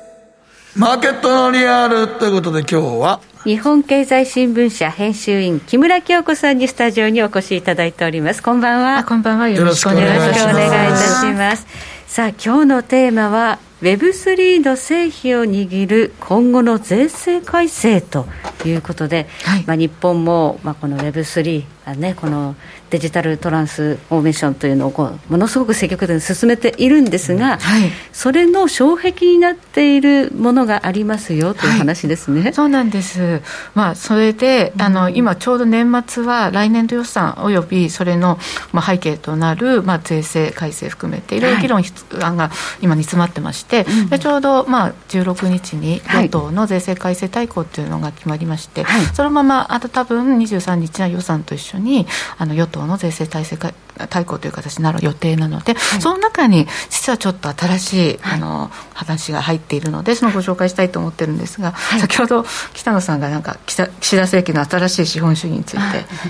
[0.77, 8.43] マーケットのリアルということで今日は、日本経済新聞社編集員木村京子さんにスタジオにお越しいただいております。
[8.43, 8.97] こんばんは。
[8.97, 11.67] あこんばんはよろしくおよ願いいたします。
[12.07, 18.25] さあ今日のテーマは Web3 の成否を握る今後の税制改正と
[18.65, 22.57] いうことで、はいまあ、日本も、まあ、この Web3 あ、ね、この
[22.91, 27.91] デジタルトランスフォーメーションというのをこうものすごく積極的に進めているんですが、はい。
[28.13, 32.53] それの障壁になっているものがありますよという話ですね。
[32.53, 33.43] そうなんです、
[33.75, 38.39] まあ、それであの今ちょうど年末は来年度予算およびそれの、
[38.73, 41.83] まあ、背景となる、まあ、税制改正含めていろいろ議論
[42.23, 46.25] 案が今煮詰まってまして、でちょうど、まあ、16日にはい。
[46.25, 49.05] 与党の税制改正大綱というのが決まりまして、はい。
[49.15, 52.07] そのままあと多分23日の予算と一緒緒に
[52.39, 53.73] あの与党の税制対策
[54.09, 63.77] 改大綱という形になる予定なので、その中に実はちょっと新しい、あの話が入っているのでそのご紹介したいと思ってるんですが、先ほど北野さんがなんか岸
[64.17, 65.79] 田政権の新しい資本主義につい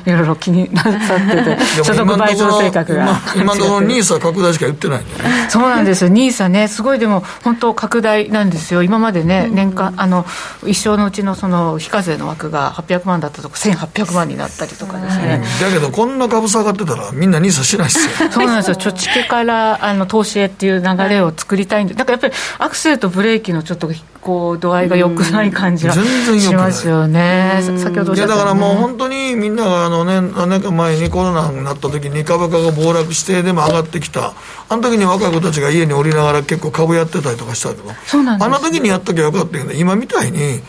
[0.02, 0.14] てい。
[0.14, 3.20] ろいろ気になさってて所得倍増性格が。
[3.34, 5.04] 今今のところニーサ拡大しか言ってないね。
[5.48, 10.26] そうなんですよ、ニーサね、すごいでも、本当、拡大なんですよ、今までね、年間、あの
[10.66, 15.42] 一生のうちのその非課税の枠が800万だったとこ、1800万になったりとかですね。
[15.60, 18.30] だけどこんな株下がってたらみんなニーサしないっすよ。
[18.32, 23.90] そうなんですよ、貯蓄からあの投資へっていう流れを作りたいんで、だからやっぱりアクセルとブレーキのちょっと
[24.20, 25.98] こう度合いが良くない感じがし
[26.54, 34.32] ますよね、さ先ほどおっいやだからもうね本当にみんながあの、ね、何年か前にコロナになった時に株価が暴落してでも上がってきた。
[34.68, 38.46] あの時に若い子たちが家におりながら結構株やってたりとかしたけどそうなんです。
[38.46, 40.62] あの時にやっときゃよかったけど今みたいに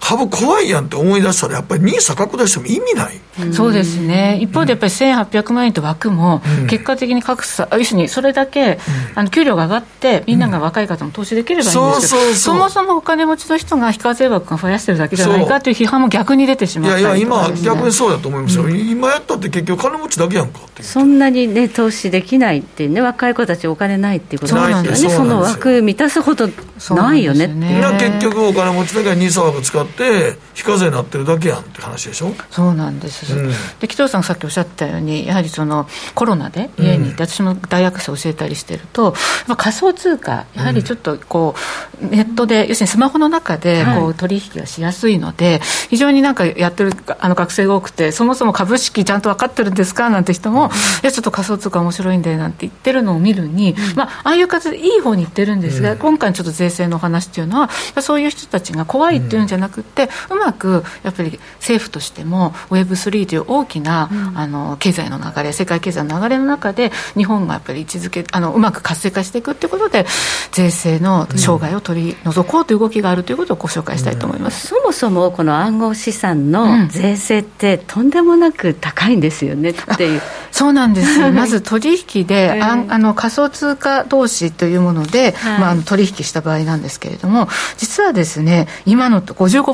[0.00, 3.20] 株怖いやんって思い出したらやっぱり NISA 拡大しても意味ない。
[3.52, 8.80] そうですね、一方でやっぱり1800万円と枠も、結果的に格差、要するにそれだけ、
[9.14, 12.54] あの給料が上がって、みんなが若い方も投資できればいいんですけど、そうそうそう。
[12.56, 20.88] もそもお金持ちの人が非課税枠が増やしてるだけじゃないかという批判も逆に出てしいまったやいや今りとかですね逆にそうだと思いますよ、今やったって結局金持ちだけやんかっていう。
[20.88, 25.10] そんなにね、投資できないっていうね、若い子たちお金ないっていうことそうなんですよ。
[25.10, 25.16] ね。
[25.16, 26.48] その枠満たすほど
[26.90, 27.80] ないよねね。
[28.00, 32.32] 結局お金持ちだけは NISA 枠使っって非課税になってるだけやんって話でしょ？
[32.50, 39.14] そうなんです、うん、で紀藤さんがさっきおっしゃったようにやはりそのコロナで家にいて、うん、私も大学生教えたりしてると
[39.56, 41.54] 仮想通貨やはりちょっとこ
[42.00, 45.60] う、ネットで要するにスマホの中でこう取引がしやすいので、
[45.90, 50.10] 非常になんかやってるあの学生が多くてそもそも株式ちゃんと分かってるんですか？
[50.10, 50.70] なんて人も、
[51.02, 57.68] いやちょっと仮想通貨面白いんでなんて言ってるのを見るに、まあああいう形でいい方に言ってるんですが、今回のちょっと税制の話っていうのは
[58.02, 70.06] そういう人たちが怖いっていうんじゃなくて、うまくやっぱり政府としても Web3 という大きな、あの経済の流れ世界経済の流れの中で日本がやっぱり位置づけあのうまく活性化していくっていうことで
[70.52, 80.22] 税制の障害を取り除こうという動きがあるということをご紹介したいと思います、そもそもこの暗号資産の税制ってとんでもなく高いんですよねっていう。
[80.50, 89.67] そうなんですまず取引で、ああの仮想通貨同士というもので、はい、まあ、取引した場合なんですけれども実はですね今の55%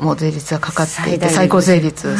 [0.00, 2.16] も税率がかかっていて最高税率、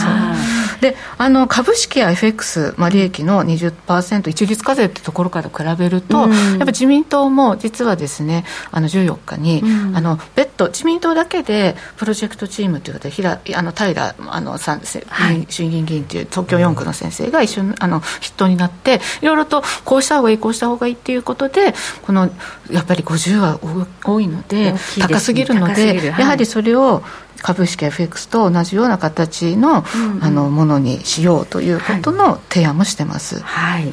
[0.80, 22.30] であの株式や FX、まあ、利益の20%一律課税ってところから比べると、うん、やっぱ自民党も実はですねあの14日に、うん、あの別途自民党だけでプロジェクトチームということで平あの平あのさん、はい、衆議院議員という東京4区の先生が一緒にあの筆頭になっていろいろとこうした方がいいこうした方がいいっていうことでこの
[22.70, 23.59] やっぱり50は
[24.04, 26.97] 多いので、ね、高すぎるので、はい、やはりそれを
[27.42, 33.40] 株式 FX と同じような形のうんうん、あのものにしようということの提案もしてます。
[33.40, 33.92] はい、はい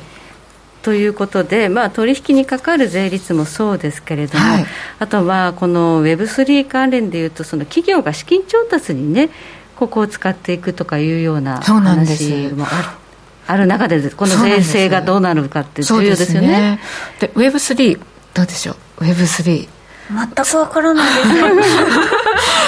[0.86, 4.66] ということで、まあ、取引にかかる税率もそうですけれども、はい、
[5.00, 9.32] あとはこの Web3 関連でいうと、その企業が資金調達にね、
[9.78, 13.06] ここを使っていくとかいうような話もある。
[13.48, 16.80] ある中でこの税制がどうなるかって重要ですよね。
[17.20, 18.00] で、ね、Web3
[18.36, 19.68] どうでしょう？Web3
[20.08, 21.30] 全くわからないです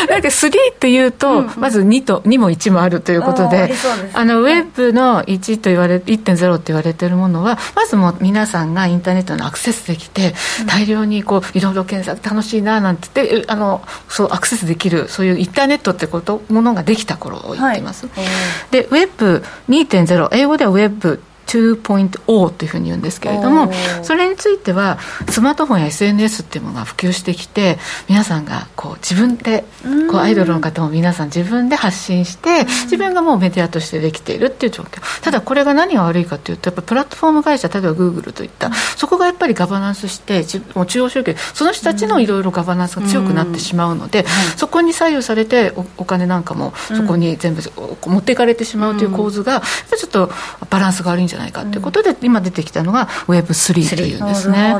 [0.05, 3.71] なんか3っていうと、うんうん、まず2と2も1もあるということで、
[4.13, 10.33] あのウェブの1と言われ1.0って言われてるものは、まずもう皆さんがインターネットのアクセスできて、
[10.67, 18.07] 大量にこういろいろ検索楽しいななんて言ってあのそうアクセスできるそういうインターネットってことものができた頃を言っています。
[18.07, 18.25] はい、
[18.71, 23.71] でウェブ2.0英語ではウェブ2.0というふうに言うんですけれども
[24.03, 27.77] それについてはスマートフォンや SNS っていうものが普及してきて
[28.09, 29.63] 皆さんがこう自分で
[30.11, 35.01] こうアイドルの方も皆さん自分で発信して自分がもうメディアとしてできているっていう状況。
[35.21, 40.45] ただこれが何が悪いかというとやっぱプラットフォーム会社例えばグーグルといったそこがやっぱりガバナンスして
[40.75, 44.25] もう中央集権その人たちのいろいろガバナンスが強くなってしまうので
[44.55, 47.61] そこに左右されてお金なんかもそこに全部
[48.05, 49.61] 持っていかれてしまうという構図が
[49.95, 50.31] ちょっと
[50.69, 54.75] バランスが悪いんじゃないないかということで、今出てきたのが Web3 というんですね。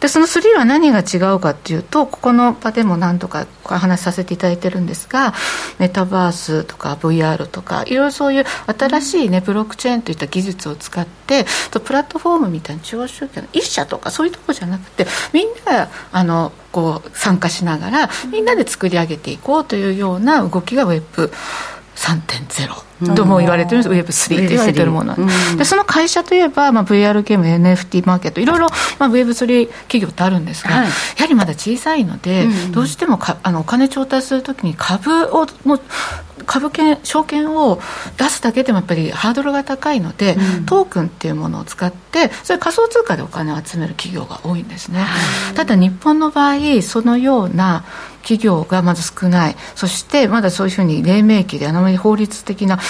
[0.00, 5.34] でその3は何が違うかっていうとここの場でも何度かお話しさせていただいてるんですが
[5.78, 8.44] メタバースとか VR とかいろいろそういう
[8.78, 11.46] 新しいねブロックチェーンといった技術を使って
[11.84, 21.30] プラットフォームみたいな中央集権の一社とかそういうところじゃなくてみんながあのこう参加しながらみんなで作り上げていこうというような動きが Web
[21.96, 28.40] 3.0とも言われてるんです、うん、Web3 と言われてるもの、うん、でその会社といえば、まあ、VR ゲーム NFT マーケット。
[28.40, 28.68] いろいろ、
[28.98, 35.80] まあ、Web3 企業ってあるんですが、はい、やはりまだ小さいので、うん、どうしてもかあのお金調達するときに株をも
[36.44, 37.80] 株券証券を
[38.18, 40.36] 出すだけでもやっぱりハードルが高いので、
[40.66, 45.04] トークンっていうものを使ってそれ仮想通貨でお金を集める企業が多いんですね、
[45.54, 47.84] ただ日本の場合そのような
[48.26, 52.80] 企業がまず少ない、そしてまだそういうふうに黎明期であまり法律的な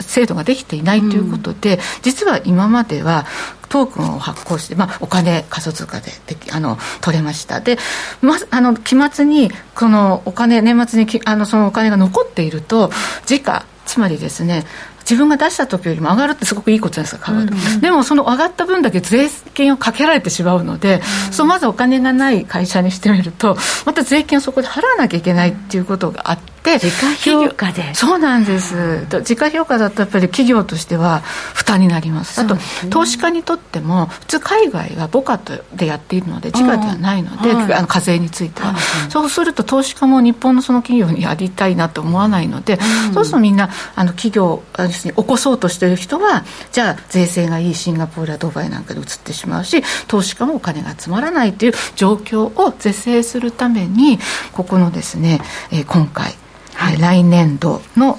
[0.00, 3.24] 制度ができていないということで、うん、実は今までは
[3.70, 7.60] トークンを発行して、まあ、お金仮想通貨でであの取れました。
[7.60, 7.78] で、
[8.20, 12.90] ま、あの期末にこのお金年末にあのそのお金が残っていると
[13.24, 14.64] 時価つまりですね
[15.02, 26.51] 自分が出した時よりも上がるってすごくいいことじゃないですか、うんうん、でもその上がった分だけ税金をかけられてしまうので、うん、そのまずお金がない会社にしてみるとまた税金をそこで払わなきゃいけないっていうことがあって。
[26.78, 27.94] 時価評価で。
[27.94, 29.06] そうなんです。
[29.24, 31.20] 時価評価だとやっぱり企業としては
[31.54, 32.40] 負担になります。
[32.40, 32.56] あと、
[32.90, 35.40] 投資家にとっても普通海外は母価
[35.74, 38.74] でやっているので時価ではないので、あの課税については、
[39.08, 42.78] そうすると投資家も日本のその企業にやりたいなと思わないので、
[43.12, 54.18] そうするとみんなあの企業起こそうとしている人はじゃあ税制がいいシンガポールやドバイなんかで移ってしまうし投資家もお金が集まらないという状況を是正するために
[54.52, 55.40] ここのですね、
[55.70, 56.34] えー、今回、
[56.82, 58.18] はい、来年度の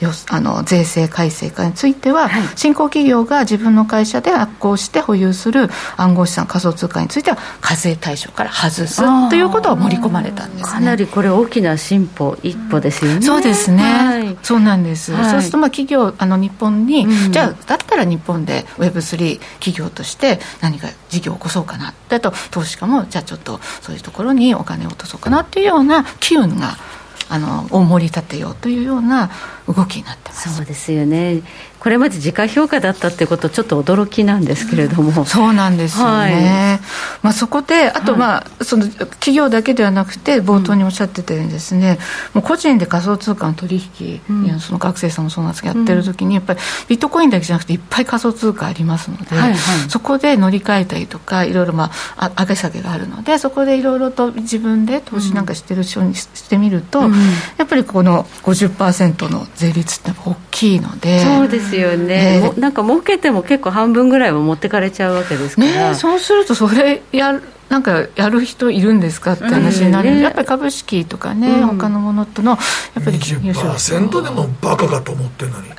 [0.00, 26.76] よあの税制改正化については、はい、新興企業が自分の会社で発行して保有する暗号資産仮想通貨については課税対象から外すということが盛り込まれたんです、ね、かなりこれ大きな進歩一歩ですよね、そうですね、はい、そうなんです、はい、そうするとまあ企業あの日本に、うん、じゃあだったら日本で Web3 企業として何か事業を起こそうかなだと投資家もじゃあちょっとそういうところにお金を落とそうかなっていうような機運が
[27.28, 29.30] あのを盛り立てようというような
[29.66, 30.54] 動きになってます。
[30.54, 31.42] そうですよね。
[31.84, 36.80] これまで時価評価だったってことちょっと驚きなんですけれども、うん、そうなんですよね、はい、
[37.20, 41.98] まあ、そこであと、まあ、その企業だけではなくて冒頭におっしゃってたようにですね、
[42.32, 57.12] もう個人で仮想通貨の取引、うん、その学生さんもそうなんですけどやってる時にやっぱりビットコインだけじゃなくていっぱい仮想通貨ありますので、はいはい、そこで乗り換えたりとかいろいろまあ上げ下げがあるのでそこでいろいろと自分で投資なんかしてる人にしてみると、うん、
[57.58, 61.20] やっぱりこの50%の税率って大きいので。
[61.20, 70.16] そうですよね、えー、なんか儲けても結構半分ぐらいは持ってかれちゃうわけですから、ね、そうするとそれやるなんかやる人いるんんですかって話になる、うん。
[70.16, 72.56] ね、やっぱり株式とかね、うん、他のものとのや
[73.00, 75.68] っぱり20%でもバカかと思ってんのに。
[75.74, 75.76] まあ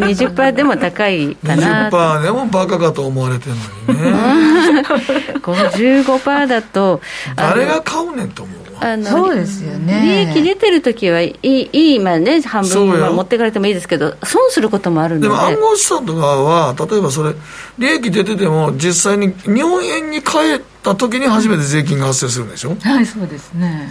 [0.00, 1.90] 20%でも高いかな。
[1.90, 3.58] 20%でもバカかと思われてんの
[3.94, 4.84] にね。
[5.42, 7.00] 55%だと
[7.34, 10.32] 誰が買うねんと思うあのそうですよね。
[10.34, 15.28] 利益出てる時はいいいい、まあね、半分は持っていかれてもいいですけど損することもあるので。
[15.28, 17.34] でも暗号資産とかは例えばそれ
[17.78, 23.90] 利益出てても実際に日本円に変えた時に初めて税金が発生するんでしょ、うん、はいそうですね。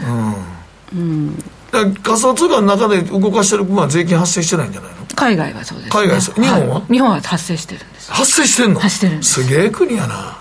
[0.94, 1.44] うん、うん
[2.02, 4.98] 仮想通貨の中で動かしてる分は税金発生してないんじゃないの？
[5.16, 8.80] 海外はそうです、ね、海外日本は、はい、日本は発生してるんです発生してんの？
[8.80, 9.44] 発生してるんです。
[9.44, 10.38] すげえ国やな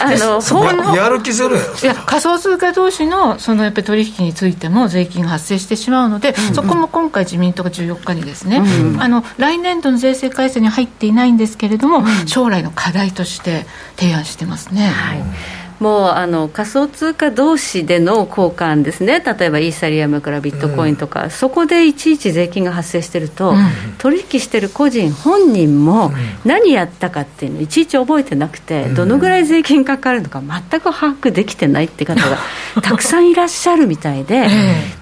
[0.00, 13.66] あの本やる気ゼロやいや仮想通貨同士のそのやっぱり取引についても税金が発生してしまうので、うん、そこも今回自民党が14日にですね、うん、あの来年度の税制改正に入っていないんですけれども、うん、将来の課題として
[13.96, 14.88] 提案してますね。
[14.88, 23.56] はいもうあの仮想通貨同士での交換ですね、例えばイーサリアムからビットコインとか、うん、そこでいちいち税金が発生してると、うん、
[23.98, 26.10] 取引してる個人本人も
[26.46, 32.38] 何やったかっていうのをいちいち覚えてなくて、どのぐらい税金かかるのか全く把握できてないって方が
[32.80, 34.48] たくさんいらっしゃるみたいで、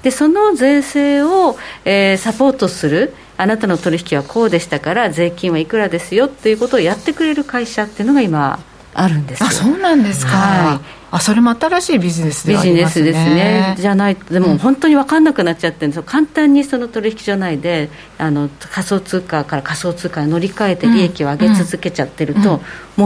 [0.03, 3.15] でその税制を、えー、サポートする。
[3.39, 8.61] あなたの取引はこうでしたから税金はいくらですよっていうことをやってくれる会社っていうのが今
[8.95, 10.81] あるんですあそうなんですか、はい、
[11.13, 13.75] あそれも新しいビジネスで、ね、ビジネスですね。
[13.79, 22.47] じゃないでも本当に分かんなくなっちゃってるんですよ簡単にその取引所内であの仮想通貨から仮想通貨に乗り換えて利益を上げ続けちゃってると、うん。
[22.47, 22.49] う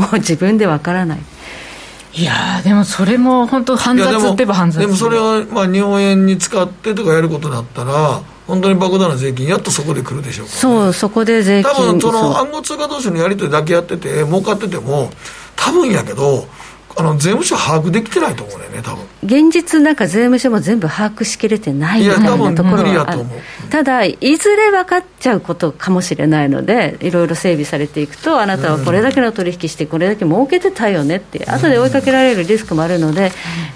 [0.01, 1.18] ん、もう自分で分からない。
[2.14, 4.80] いやでもそれも本当煩雑ってば煩雑。
[4.80, 15.11] でもそれはまあ日本円に使ってとかやることだったら本当に莫大な税金やっとそこで来るでしょうか、ね、そうそこで税金多分その暗号通貨同士のやり取りだけやってて儲かってても
[15.57, 16.47] 多分やけど
[16.99, 19.05] あの税務署把握できてないと思うね多分。
[19.23, 23.25] 現実なんか税務署も全部把握しきれてないみたいなところはある。
[23.71, 33.33] ただいずれ分かっちゃうことかもしれないのでいろいろ整備されていくとあなたはこれだけの取引してこれだけ儲けてたよねって後で追いかけられるリスクもあるので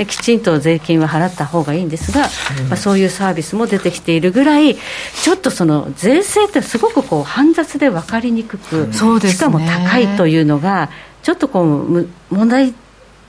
[0.06, 2.22] きちんと税金は払った方がいいんですが、
[2.68, 10.90] まあ、そういうサービスも出てきているぐらいちょっとその税制ってすごくこう煩雑で分かりにくく、しかも高いというのが
[11.22, 12.74] ちょっとこう問題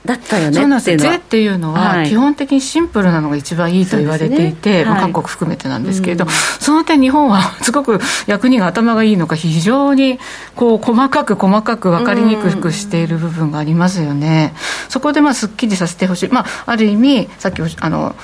[0.05, 4.85] だったよねそうなんです税っていうのは、基本的にシンプルなのが一番いいと言われていて、ね。
[4.85, 10.19] まあ、韓国含めてなんですけれど、うん、その点、日本はすごく役人が頭がいいのか、非常に
[10.55, 14.55] こう細かく細かく分かりにくくしている部分がありますよね。
[14.89, 18.15] そこでまあすっきりさせてほしい、まあ、ある意味、さっきあの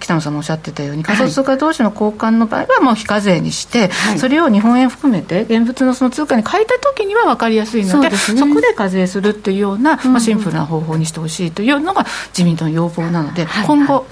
[0.00, 14.06] 北野さんもおっしゃってたように仮想通貨同士の交換の場合はもう非課税にして、はい、それを日本円含めて現物のその通貨に変えた時には分かりやすいのでそ、ね,、こで課税するっていうような、まあ、シンプルな方法にしてほしいというのが自民党の要望なので、はい、今後、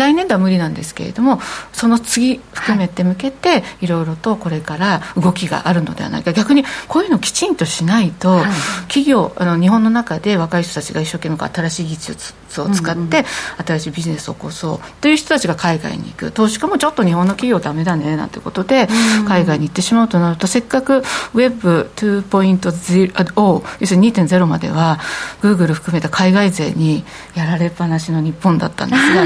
[0.00, 1.40] 来年度は無理なんですけれども
[1.72, 3.90] その次含めて向けてい。
[3.90, 6.32] ろいろとこれから動きがあるのではないか。
[6.32, 8.44] 逆にこういうのをきちんとしないと、はい、
[8.88, 13.24] 企業あの日本の中で若い人たちが一生懸命新しい技術を使って
[13.66, 16.30] 新しいビジネスを起こそうという人たちが海外に行く。
[16.32, 18.88] 投資家もちょっと日本の企業ダメだねなんてことで
[19.26, 21.02] 海外に行ってしまうとなるとせっかく
[21.34, 24.98] Web2.0 要するに2.0までは
[25.42, 29.24] グーグル含めた海外勢にやられっぱなしの日本だったんですが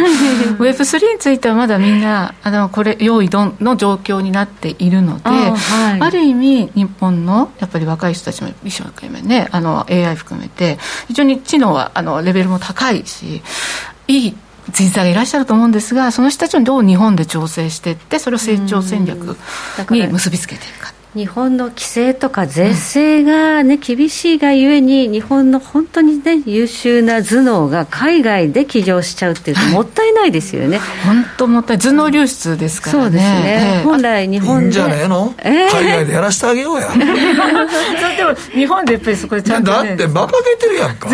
[0.65, 13.43] Web3 についてはまだみんなあのこれ用意どんの状況になっているのであはい、ある意味日本のやっぱり若い人たちも一生懸命ねあの AI 含めて非常に知能はあのレベルも高いし
[14.09, 14.37] いい
[14.71, 19.37] 人材がいらっしゃると思うんですがその人たちをどう日本で調整していってそれを成長戦略
[19.91, 20.94] に結びつけていくか。
[21.15, 30.81] 日本の規制とか税制が、ね、厳しいがゆえに、日本の本当に、ね、優秀な頭脳が海外で起業しちゃうっていうと、もったいないですよね。
[31.07, 33.03] 本当もったい頭脳流出ですからね。
[33.05, 33.83] そうですね。
[33.85, 34.65] 本来、日本で。
[34.65, 36.91] いいんじゃねえの、えー、海外でやらせてあげようや。
[36.91, 37.07] それ
[38.17, 41.09] でも、日本でやっぱりそこでちゃんと、ね、だって、馬鹿げてるやんか。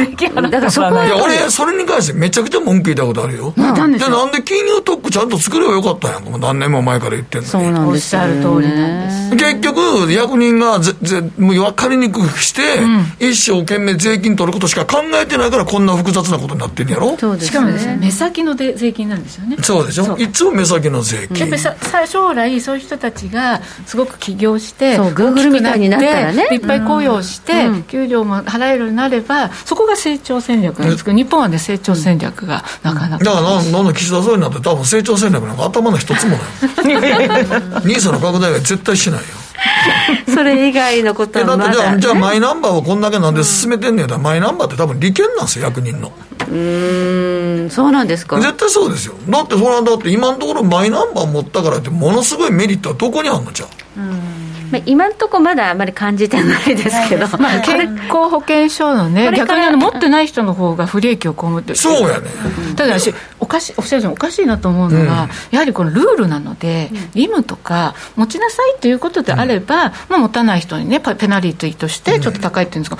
[0.49, 1.05] だからそこは。
[1.05, 3.53] いや、俺、それに関してめちゃくちゃ文句言ったことあるよ。
[3.55, 6.39] なんでなんで金融特区ちゃんと作ればよかったんやんか。
[6.39, 7.51] 何年も前から言ってんのに。
[7.51, 9.37] そうなんです、ね、おっしゃる通りなんです。
[9.37, 17.17] 結局、役人がぜぜもう分かりにくくして、うん、一生懸命税金取ることしか考えてないからこんな複雑なことになってるんやろ？
[17.19, 19.57] そうです、ね、しかもですね目先ので税金なんですよね。
[19.63, 20.17] そうでしょ？
[20.17, 21.39] いつも目先の税金。
[21.39, 26.49] やっぱりさ将来そういう人たちがすごく起業してそうグーグルみたいになったらね。
[26.53, 31.05] いっぱい雇用して、うん、給料も払えるようになればそこが成長戦略なんです。
[31.05, 33.25] けど日本はね成長戦略がなかなか。
[33.25, 36.41] だからなんなん岸田総理になって多分成長戦略なんか頭の一つもない。
[37.85, 39.27] ニーサの拡大は絶対しないよ
[40.33, 46.13] それ以外のことはまだ、だってじゃあじゃあマイナンバーをこんだけなんで進めてんねやったら、マイナンバーって多分利権なんですよ役人の。
[46.51, 48.41] うんそうなんですか。
[48.41, 49.15] 絶対そうですよ。
[49.29, 62.29] だってそれはだって今のところマイナンバー持ったからってものすごいメリットはどこにあるのじゃうんまあ、今のところまだあまり感じてないですけど、まあ、健康保険証のね、逆にあの持ってない人の方が不利益を被ってるそうやね、
[62.77, 65.09] ただ私、おかしい、おっしゃるおかしいなと思うのは、うん、
[65.51, 72.99] やはりこのルールなので、義務とか、持ちなさいということであれば、うん、まあ、持たない人にね、ペナルティーとしてちょっと高いっていうんですか、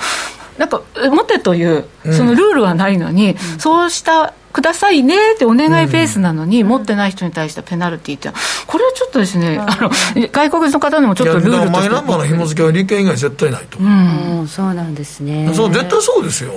[0.57, 8.29] やっぱ持てというそのルールはないのに、うん、そうしたくださいねってお願いベースなのに、うん、持ってない人に対してペナルティーって、
[8.67, 11.79] これはちょっとですね、あの外国人の方にもちょっとルールとして。
[11.79, 15.51] マイナンバーの紐付けは利権以外絶対ないと、うん、そうなんですね。
[15.53, 16.53] そう絶対そうですよ。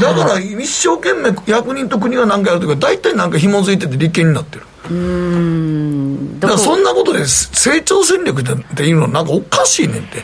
[0.00, 4.66] だから一生懸命役人と国が何かやるときは大体なんか紐付いてて利権になってる。
[4.90, 6.38] うん。
[6.38, 8.44] だからそんなことで成長戦略っ
[8.76, 10.22] ていうのはなんかおかしいねんって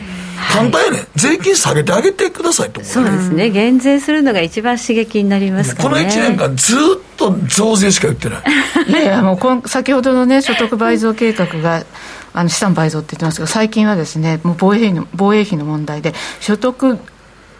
[0.51, 6.77] 簡単やね、税金下げてあげてくださいとそうですね、減税するのが一番刺激になりますから、ね、この1年間、ずっ
[7.17, 8.43] と増税しか言ってない。
[8.87, 11.85] いやいやもうこ先ほどのね、所得倍増計画が、
[12.33, 16.99] あの資産倍増って言ってますけど、最近はですね、もう防衛費の防衛費の問題で、所得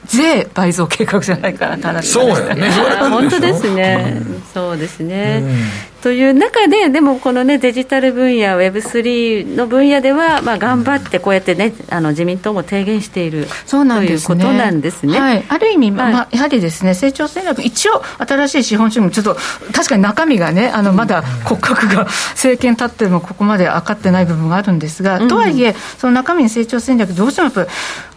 [0.06, 2.70] 税倍増計画じゃないかなって話そうやね、
[3.10, 5.42] 本当ですね、うん、そうですね。
[5.44, 19.36] うんという中で、でもこの、ね、デジタル分野、Web3 の分野では、まあ、頑張ってこうやってね、あの自民党も提言しているそうなんです、ね、ということなんですね、はい、ある意味、まあ、やはりですね成長戦略、一応、新しい資本主義もちょっと
[19.74, 27.70] 確かに中身がね、あのまだ骨格が政権立ってもここまで分かってない部分があるんですが、うん、とはいえ、その中身に成長戦略、どうしてもやっぱり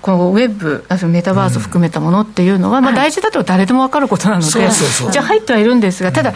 [0.03, 6.33] このウェブ、メタバースを含めたものっていうのは、まあ、大事だと誰でも分かることなので、じゃあ入ってはいるんですが、ただ、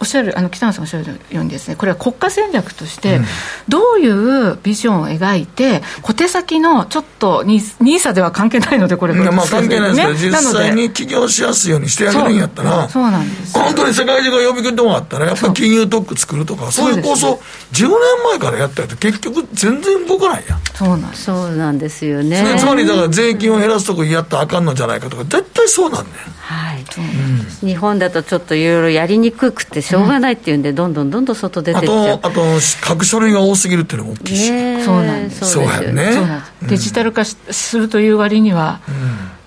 [0.00, 3.20] おっしゃるあの北野さんおっしゃるようにですねこれは国家戦略として
[3.68, 12.88] どういうビジョンを描いて小手先のちょっとニーサでは関係ないのでこれまあ関係ないですけど、実際に起業しやすいようにしてあげるんやったら。
[12.88, 17.38] そうなんです本当に世界中が呼び込んでもらったらやっぱり金融特区作るとかそういう構想
[17.72, 17.90] 10年
[18.30, 22.56] 前からやったやと結局全然動かないやそうなんそうなんですよね。
[22.58, 26.10] つまりだから税金を減らすとこやったらあかんのじゃないかとか絶対そうなんね
[26.50, 32.20] はい、うん、日本だとちょっといろいろやりにくくてしょうがないっていうんで、どんどんどんどん外出てっちゃう。
[32.22, 38.94] あと書く書類が多すぎるっていうのも大きいし、ね、そうなんですそうやねデジタル化するという割には、うん、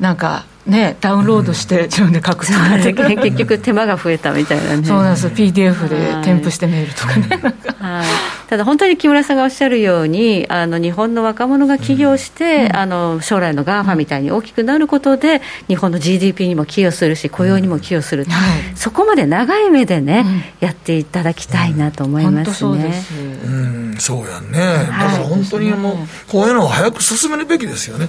[0.03, 4.85] なんかね、ダウンロードして自分で書くとか、ね、結局手間が増えたみたいなね。
[4.85, 8.05] そうなんです PDF で添付してメールとかね、はい、
[8.49, 23.03] ただ本当に木村さんがおっしゃるようにあの日本の若者が起業して、うん、あの将来の GAFA みたいに大きくなることで日本の GDP にも寄与するし雇用にも寄与する、うんはい、そこまで長い目でね、うん、やっていただきたいなと思いますね、
[23.45, 23.95] うん。
[23.99, 25.95] そうやね、だから本当にもう
[26.31, 28.07] こういうのを早く進めるべきですよね、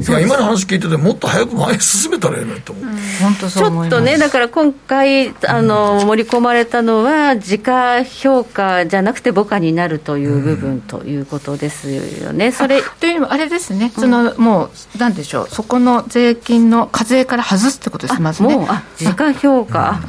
[0.00, 2.84] 今の話聞いててもっと早く前へ進めたらええのにと思う、
[3.20, 15.48] 本当ちょっとねだから今回あの盛り込まれたのは時価評価じゃなくて母価になるという部分ということですよね、それというのもあれですね、そのもうなんでしょう。
[15.50, 18.56] そこの税金の課税から外すってことですまずね。
[18.56, 20.00] もうあ時価評価。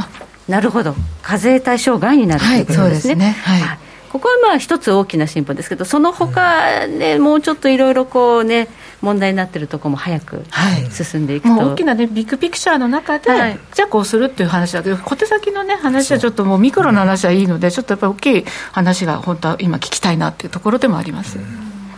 [0.47, 0.95] なるほど。
[1.23, 3.79] 課税対象外になるということですね、はい、はい。
[4.09, 8.69] ここはまあ一つ大きな進歩ですけど、その他ね、もうちょっといろいろこうね、
[9.01, 10.43] 問題になっているところも早く
[10.91, 21.37] 進んでいくと、はい、大きな、ね、ビッグピクチャーの中で、はい、じゃあこうするっていう話だけど、小手先の、ね、話はちょっともうミクロの話はいいので、ちょっとやっぱり大きい話が本当は今、聞きたいなっていうところでもあります。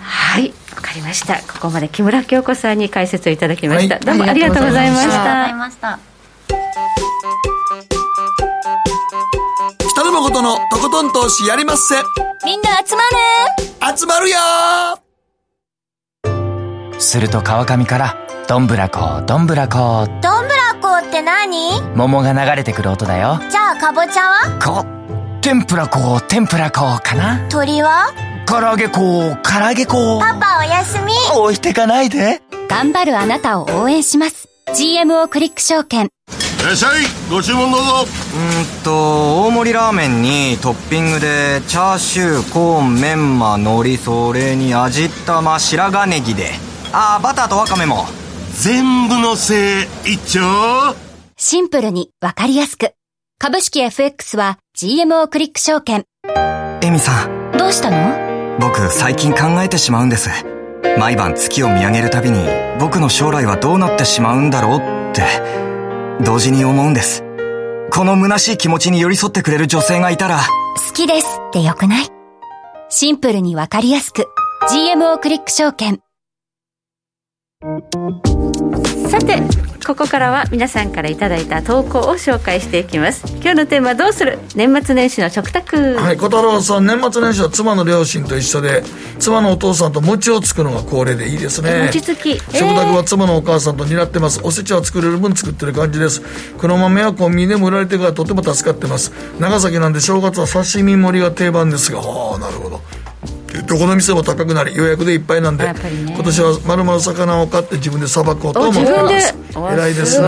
[0.02, 0.54] はい。
[0.76, 1.36] わかりました。
[1.36, 6.00] ここまで木村京子さんに解説をいただきました、はい、どうもありがとうございました。
[9.93, 11.95] 北誠のとことん投資やりまっせ。
[12.45, 13.02] みんな集ま
[13.91, 13.97] る。
[13.97, 14.38] 集まるよ
[17.00, 21.82] すると川上から、どんぶらこ、どんぶらこ、どんぶらこって何？
[21.95, 23.39] 桃が流れてくる音だよ。
[23.50, 24.60] じゃあかぼちゃは？
[24.60, 24.86] こ、
[25.41, 27.47] 天ぷらこ、天ぷらこかな？
[27.50, 28.14] 鳥は？
[28.45, 30.20] 唐揚げこ、唐揚げこ。
[30.20, 32.41] パパおやすみ置いてかないで。
[32.68, 34.47] 頑張るあなたを応援します。
[34.76, 36.06] GMO クリック証券。
[36.08, 37.86] いらっしゃいご注文どうぞ
[38.36, 46.52] うんと大盛りラーメンにトッピングでチャーシューコーンメンマ海苔それに味玉白髪ネギで
[46.92, 48.06] ああバターとワカメも
[48.62, 50.96] 全部のせい一丁
[51.38, 52.94] シンプルにわかりやすく。
[53.38, 56.04] 株式 FX は GMO クリック証券。
[56.82, 58.58] エミさんどうしたの？
[58.60, 60.30] 僕最近考えてしまうんです
[60.98, 62.40] 毎晩月を見上げるたびに
[62.80, 65.24] 僕の将来はどうなってしまうんだろうって
[66.26, 67.24] 同時に思うんです
[67.94, 70.40] この虚しい気持ちに寄り添ってくれる女性がいたら
[70.88, 72.08] 好きですってよくない？
[72.90, 74.28] シンプルにわかりやすく。
[74.70, 76.02] GMO クリック証券。
[79.10, 79.41] さて
[79.86, 84.39] ここからは皆さんからいただいた投稿を紹介していきます今日のテーマはどうする？
[84.55, 88.82] 年末年始の食卓はい、小太郎さん、年末年始は妻の両親と一緒で、
[89.20, 91.84] 妻のお父さんと餅をつくのが恒例でいいですね。
[91.88, 94.39] 餅つき食卓は妻のお母さんと担ってます。
[94.41, 96.22] おせちは作れる分作ってる感じです。
[96.57, 99.12] 黒豆はコンビニでも売られてるからとても助かってます。
[99.38, 102.80] 長崎なんで正月は刺身盛りが定番ですが、ああ、なるほど。
[103.68, 105.74] どこの店も高くなり予約でいっぱいなんで、ね。
[106.08, 109.36] 今年は丸々魚を買って自分でさばこうと思ってます
[109.74, 110.28] 偉いですね。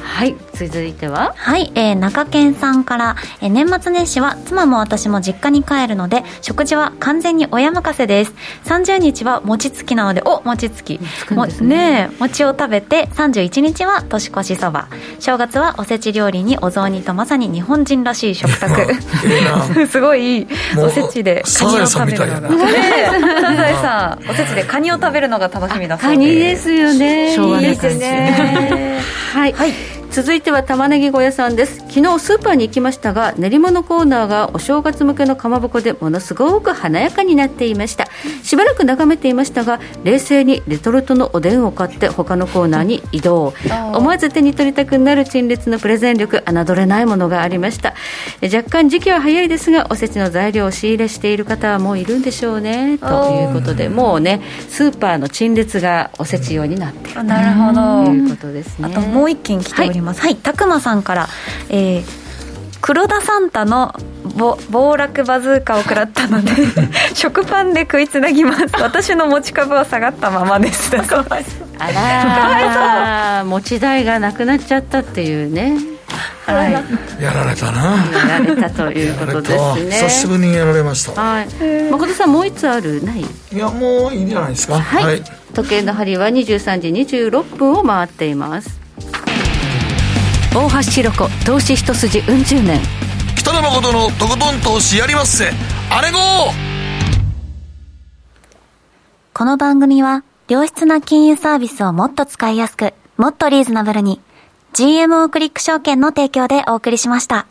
[0.00, 1.34] はい続いては？
[1.36, 8.34] はい、えー、中堅さんから、えー年末年始は妻も私も実家に帰るので食事は完全に親任せです。
[8.64, 10.98] 30日は餅つきなのでお餅つき。
[10.98, 11.66] くんですね。
[11.66, 14.88] もねえ餅を食べて31日は年越しそば。
[15.18, 18.94] 正月はおせち料理にお雑煮とまさに日本人らしい食卓。
[19.88, 20.46] すごい
[20.78, 22.48] おせちでサザエさんみたいやな。
[22.48, 23.40] ねえ。
[23.40, 27.34] サザエさんおせちでカニを食べるのが楽しみだそうカニですよね。
[27.34, 27.96] 昭和ない感じ。
[27.96, 29.00] いですね。
[29.34, 29.54] はい、
[30.10, 31.78] 続いては玉ねぎ小屋さんです。
[31.88, 38.08] 昨日スーパーに行きましたが練り物コーナーがお正月向けのかまぼこでものすごく華やかになっていました。
[38.42, 43.54] しばらく眺めていましたが冷静にレトルトのおでんを買って他のコーナーに移動。
[43.94, 47.94] 思わず手に取りたくなる陳列のプレゼン力侮れないものがありました。
[48.40, 58.04] え若干時期は早いですがおせちの材料を仕入れしている方はもういるんでしょうねということでもうねスーパーの陳列がおせち用になっているなるほど。
[58.06, 58.88] ということですね。
[58.88, 60.20] あともう一件来ております。
[60.20, 61.28] はい、たくまさんから、
[61.68, 62.22] えー
[62.84, 63.94] 黒田サンタの
[64.34, 66.50] ぼ暴落バズーカを食らったので
[67.14, 68.64] 食パンで食いつなぎます。
[68.82, 70.90] 私の持ち株は下がったままです。
[70.90, 71.22] だそう。
[71.22, 73.44] ですあらー。
[73.44, 75.76] 持ち代がなくなっちゃったっていうね。
[76.44, 76.72] はい。
[77.22, 77.82] やられたな。
[77.82, 79.96] やられたということですね。
[80.08, 81.12] 久しぶりにやられました。
[81.12, 81.46] はい。
[81.88, 83.00] 誠さんもう一つある？
[83.04, 83.20] ない？
[83.20, 83.26] い
[83.56, 84.80] やもういいんじゃないですか。
[84.80, 85.22] はい、
[85.54, 88.81] 時計の針は23時26分を回っています
[90.54, 92.78] 大橋ひろ子投資一筋うん十年。
[93.38, 95.50] 北野誠のとことん投資やりまっせ。
[95.90, 96.18] あれご
[99.32, 104.20] この番組は良質な金融サービスをもっと使いやすくもっとリーズナブルに
[104.74, 107.46] GMO クリック証券の提供でお送りしました。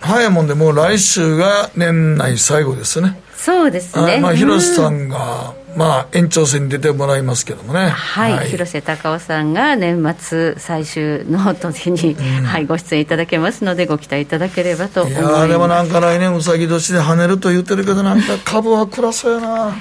[0.00, 3.20] 早いもんでもう来週が年内最後ですね。
[3.36, 4.02] そうですね。
[4.02, 7.88] はいまあ広瀬さんがまあ延長戦に出てもらいますけどもね。
[7.88, 12.14] はい、広瀬隆夫さんが年末最終の時に、
[12.44, 15.32] はい、ご出演いただけますのでご期待いただければと思いいます。
[15.32, 19.76] やーでもなんか来年うさぎ年で跳ねると言ってるけどなんか株は暗そうやな。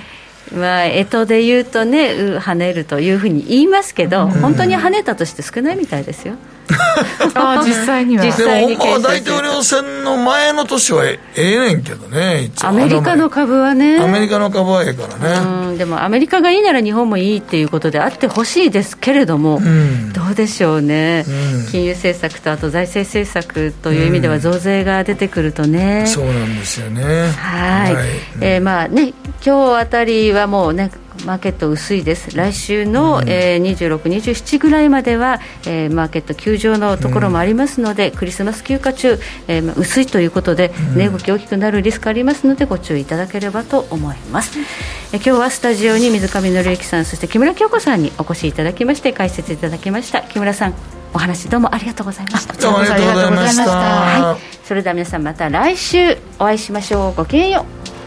[0.56, 6.36] まあ、干支で言うとね、う跳ねるというふうに言いますけど、本当に跳ねたとして少ないみたいですよ。
[7.36, 8.26] あ実際には。
[8.26, 8.78] 実際に。
[8.78, 14.00] でも大統領選の前の年はええねんけどねアメリカの株はね。
[14.00, 15.70] アメリカの株はええからね。
[15.70, 20.14] うん、でもアメリカがいいなら日本もいいっていうことであってほしいですけれども、ん。
[20.14, 21.32] どうでしょうね、う
[21.64, 21.68] ん。
[21.72, 26.06] 金融政策とあと財政政策という意味では増税が出てくるとね。
[26.08, 27.30] そうなんですよね。
[27.32, 27.96] はい、
[28.42, 29.14] えーまあね、
[29.46, 30.92] 今日あたりはもうね、
[31.26, 44.58] マーケット薄いです、来週の、えー、26、27ぐらいまでは、えーマーケット休場のところもありますので、クリスマス休暇中、えーまあ薄いということで、値動き大きくなるリスクありますので、ご注意いただければと思います。
[45.14, 50.22] えー今日はスタジオに水上紀之さん、そして木村京子さんにお越しいただきまして、解説いただきました。
[50.22, 50.74] 木村さん
[51.14, 52.54] お話どうもありがとうございました。
[52.54, 57.14] どうもありがとうございましたはい、それでは皆さんまた来週お会いしましょう。
[57.16, 57.66] ごきげんよ
[57.96, 57.99] う。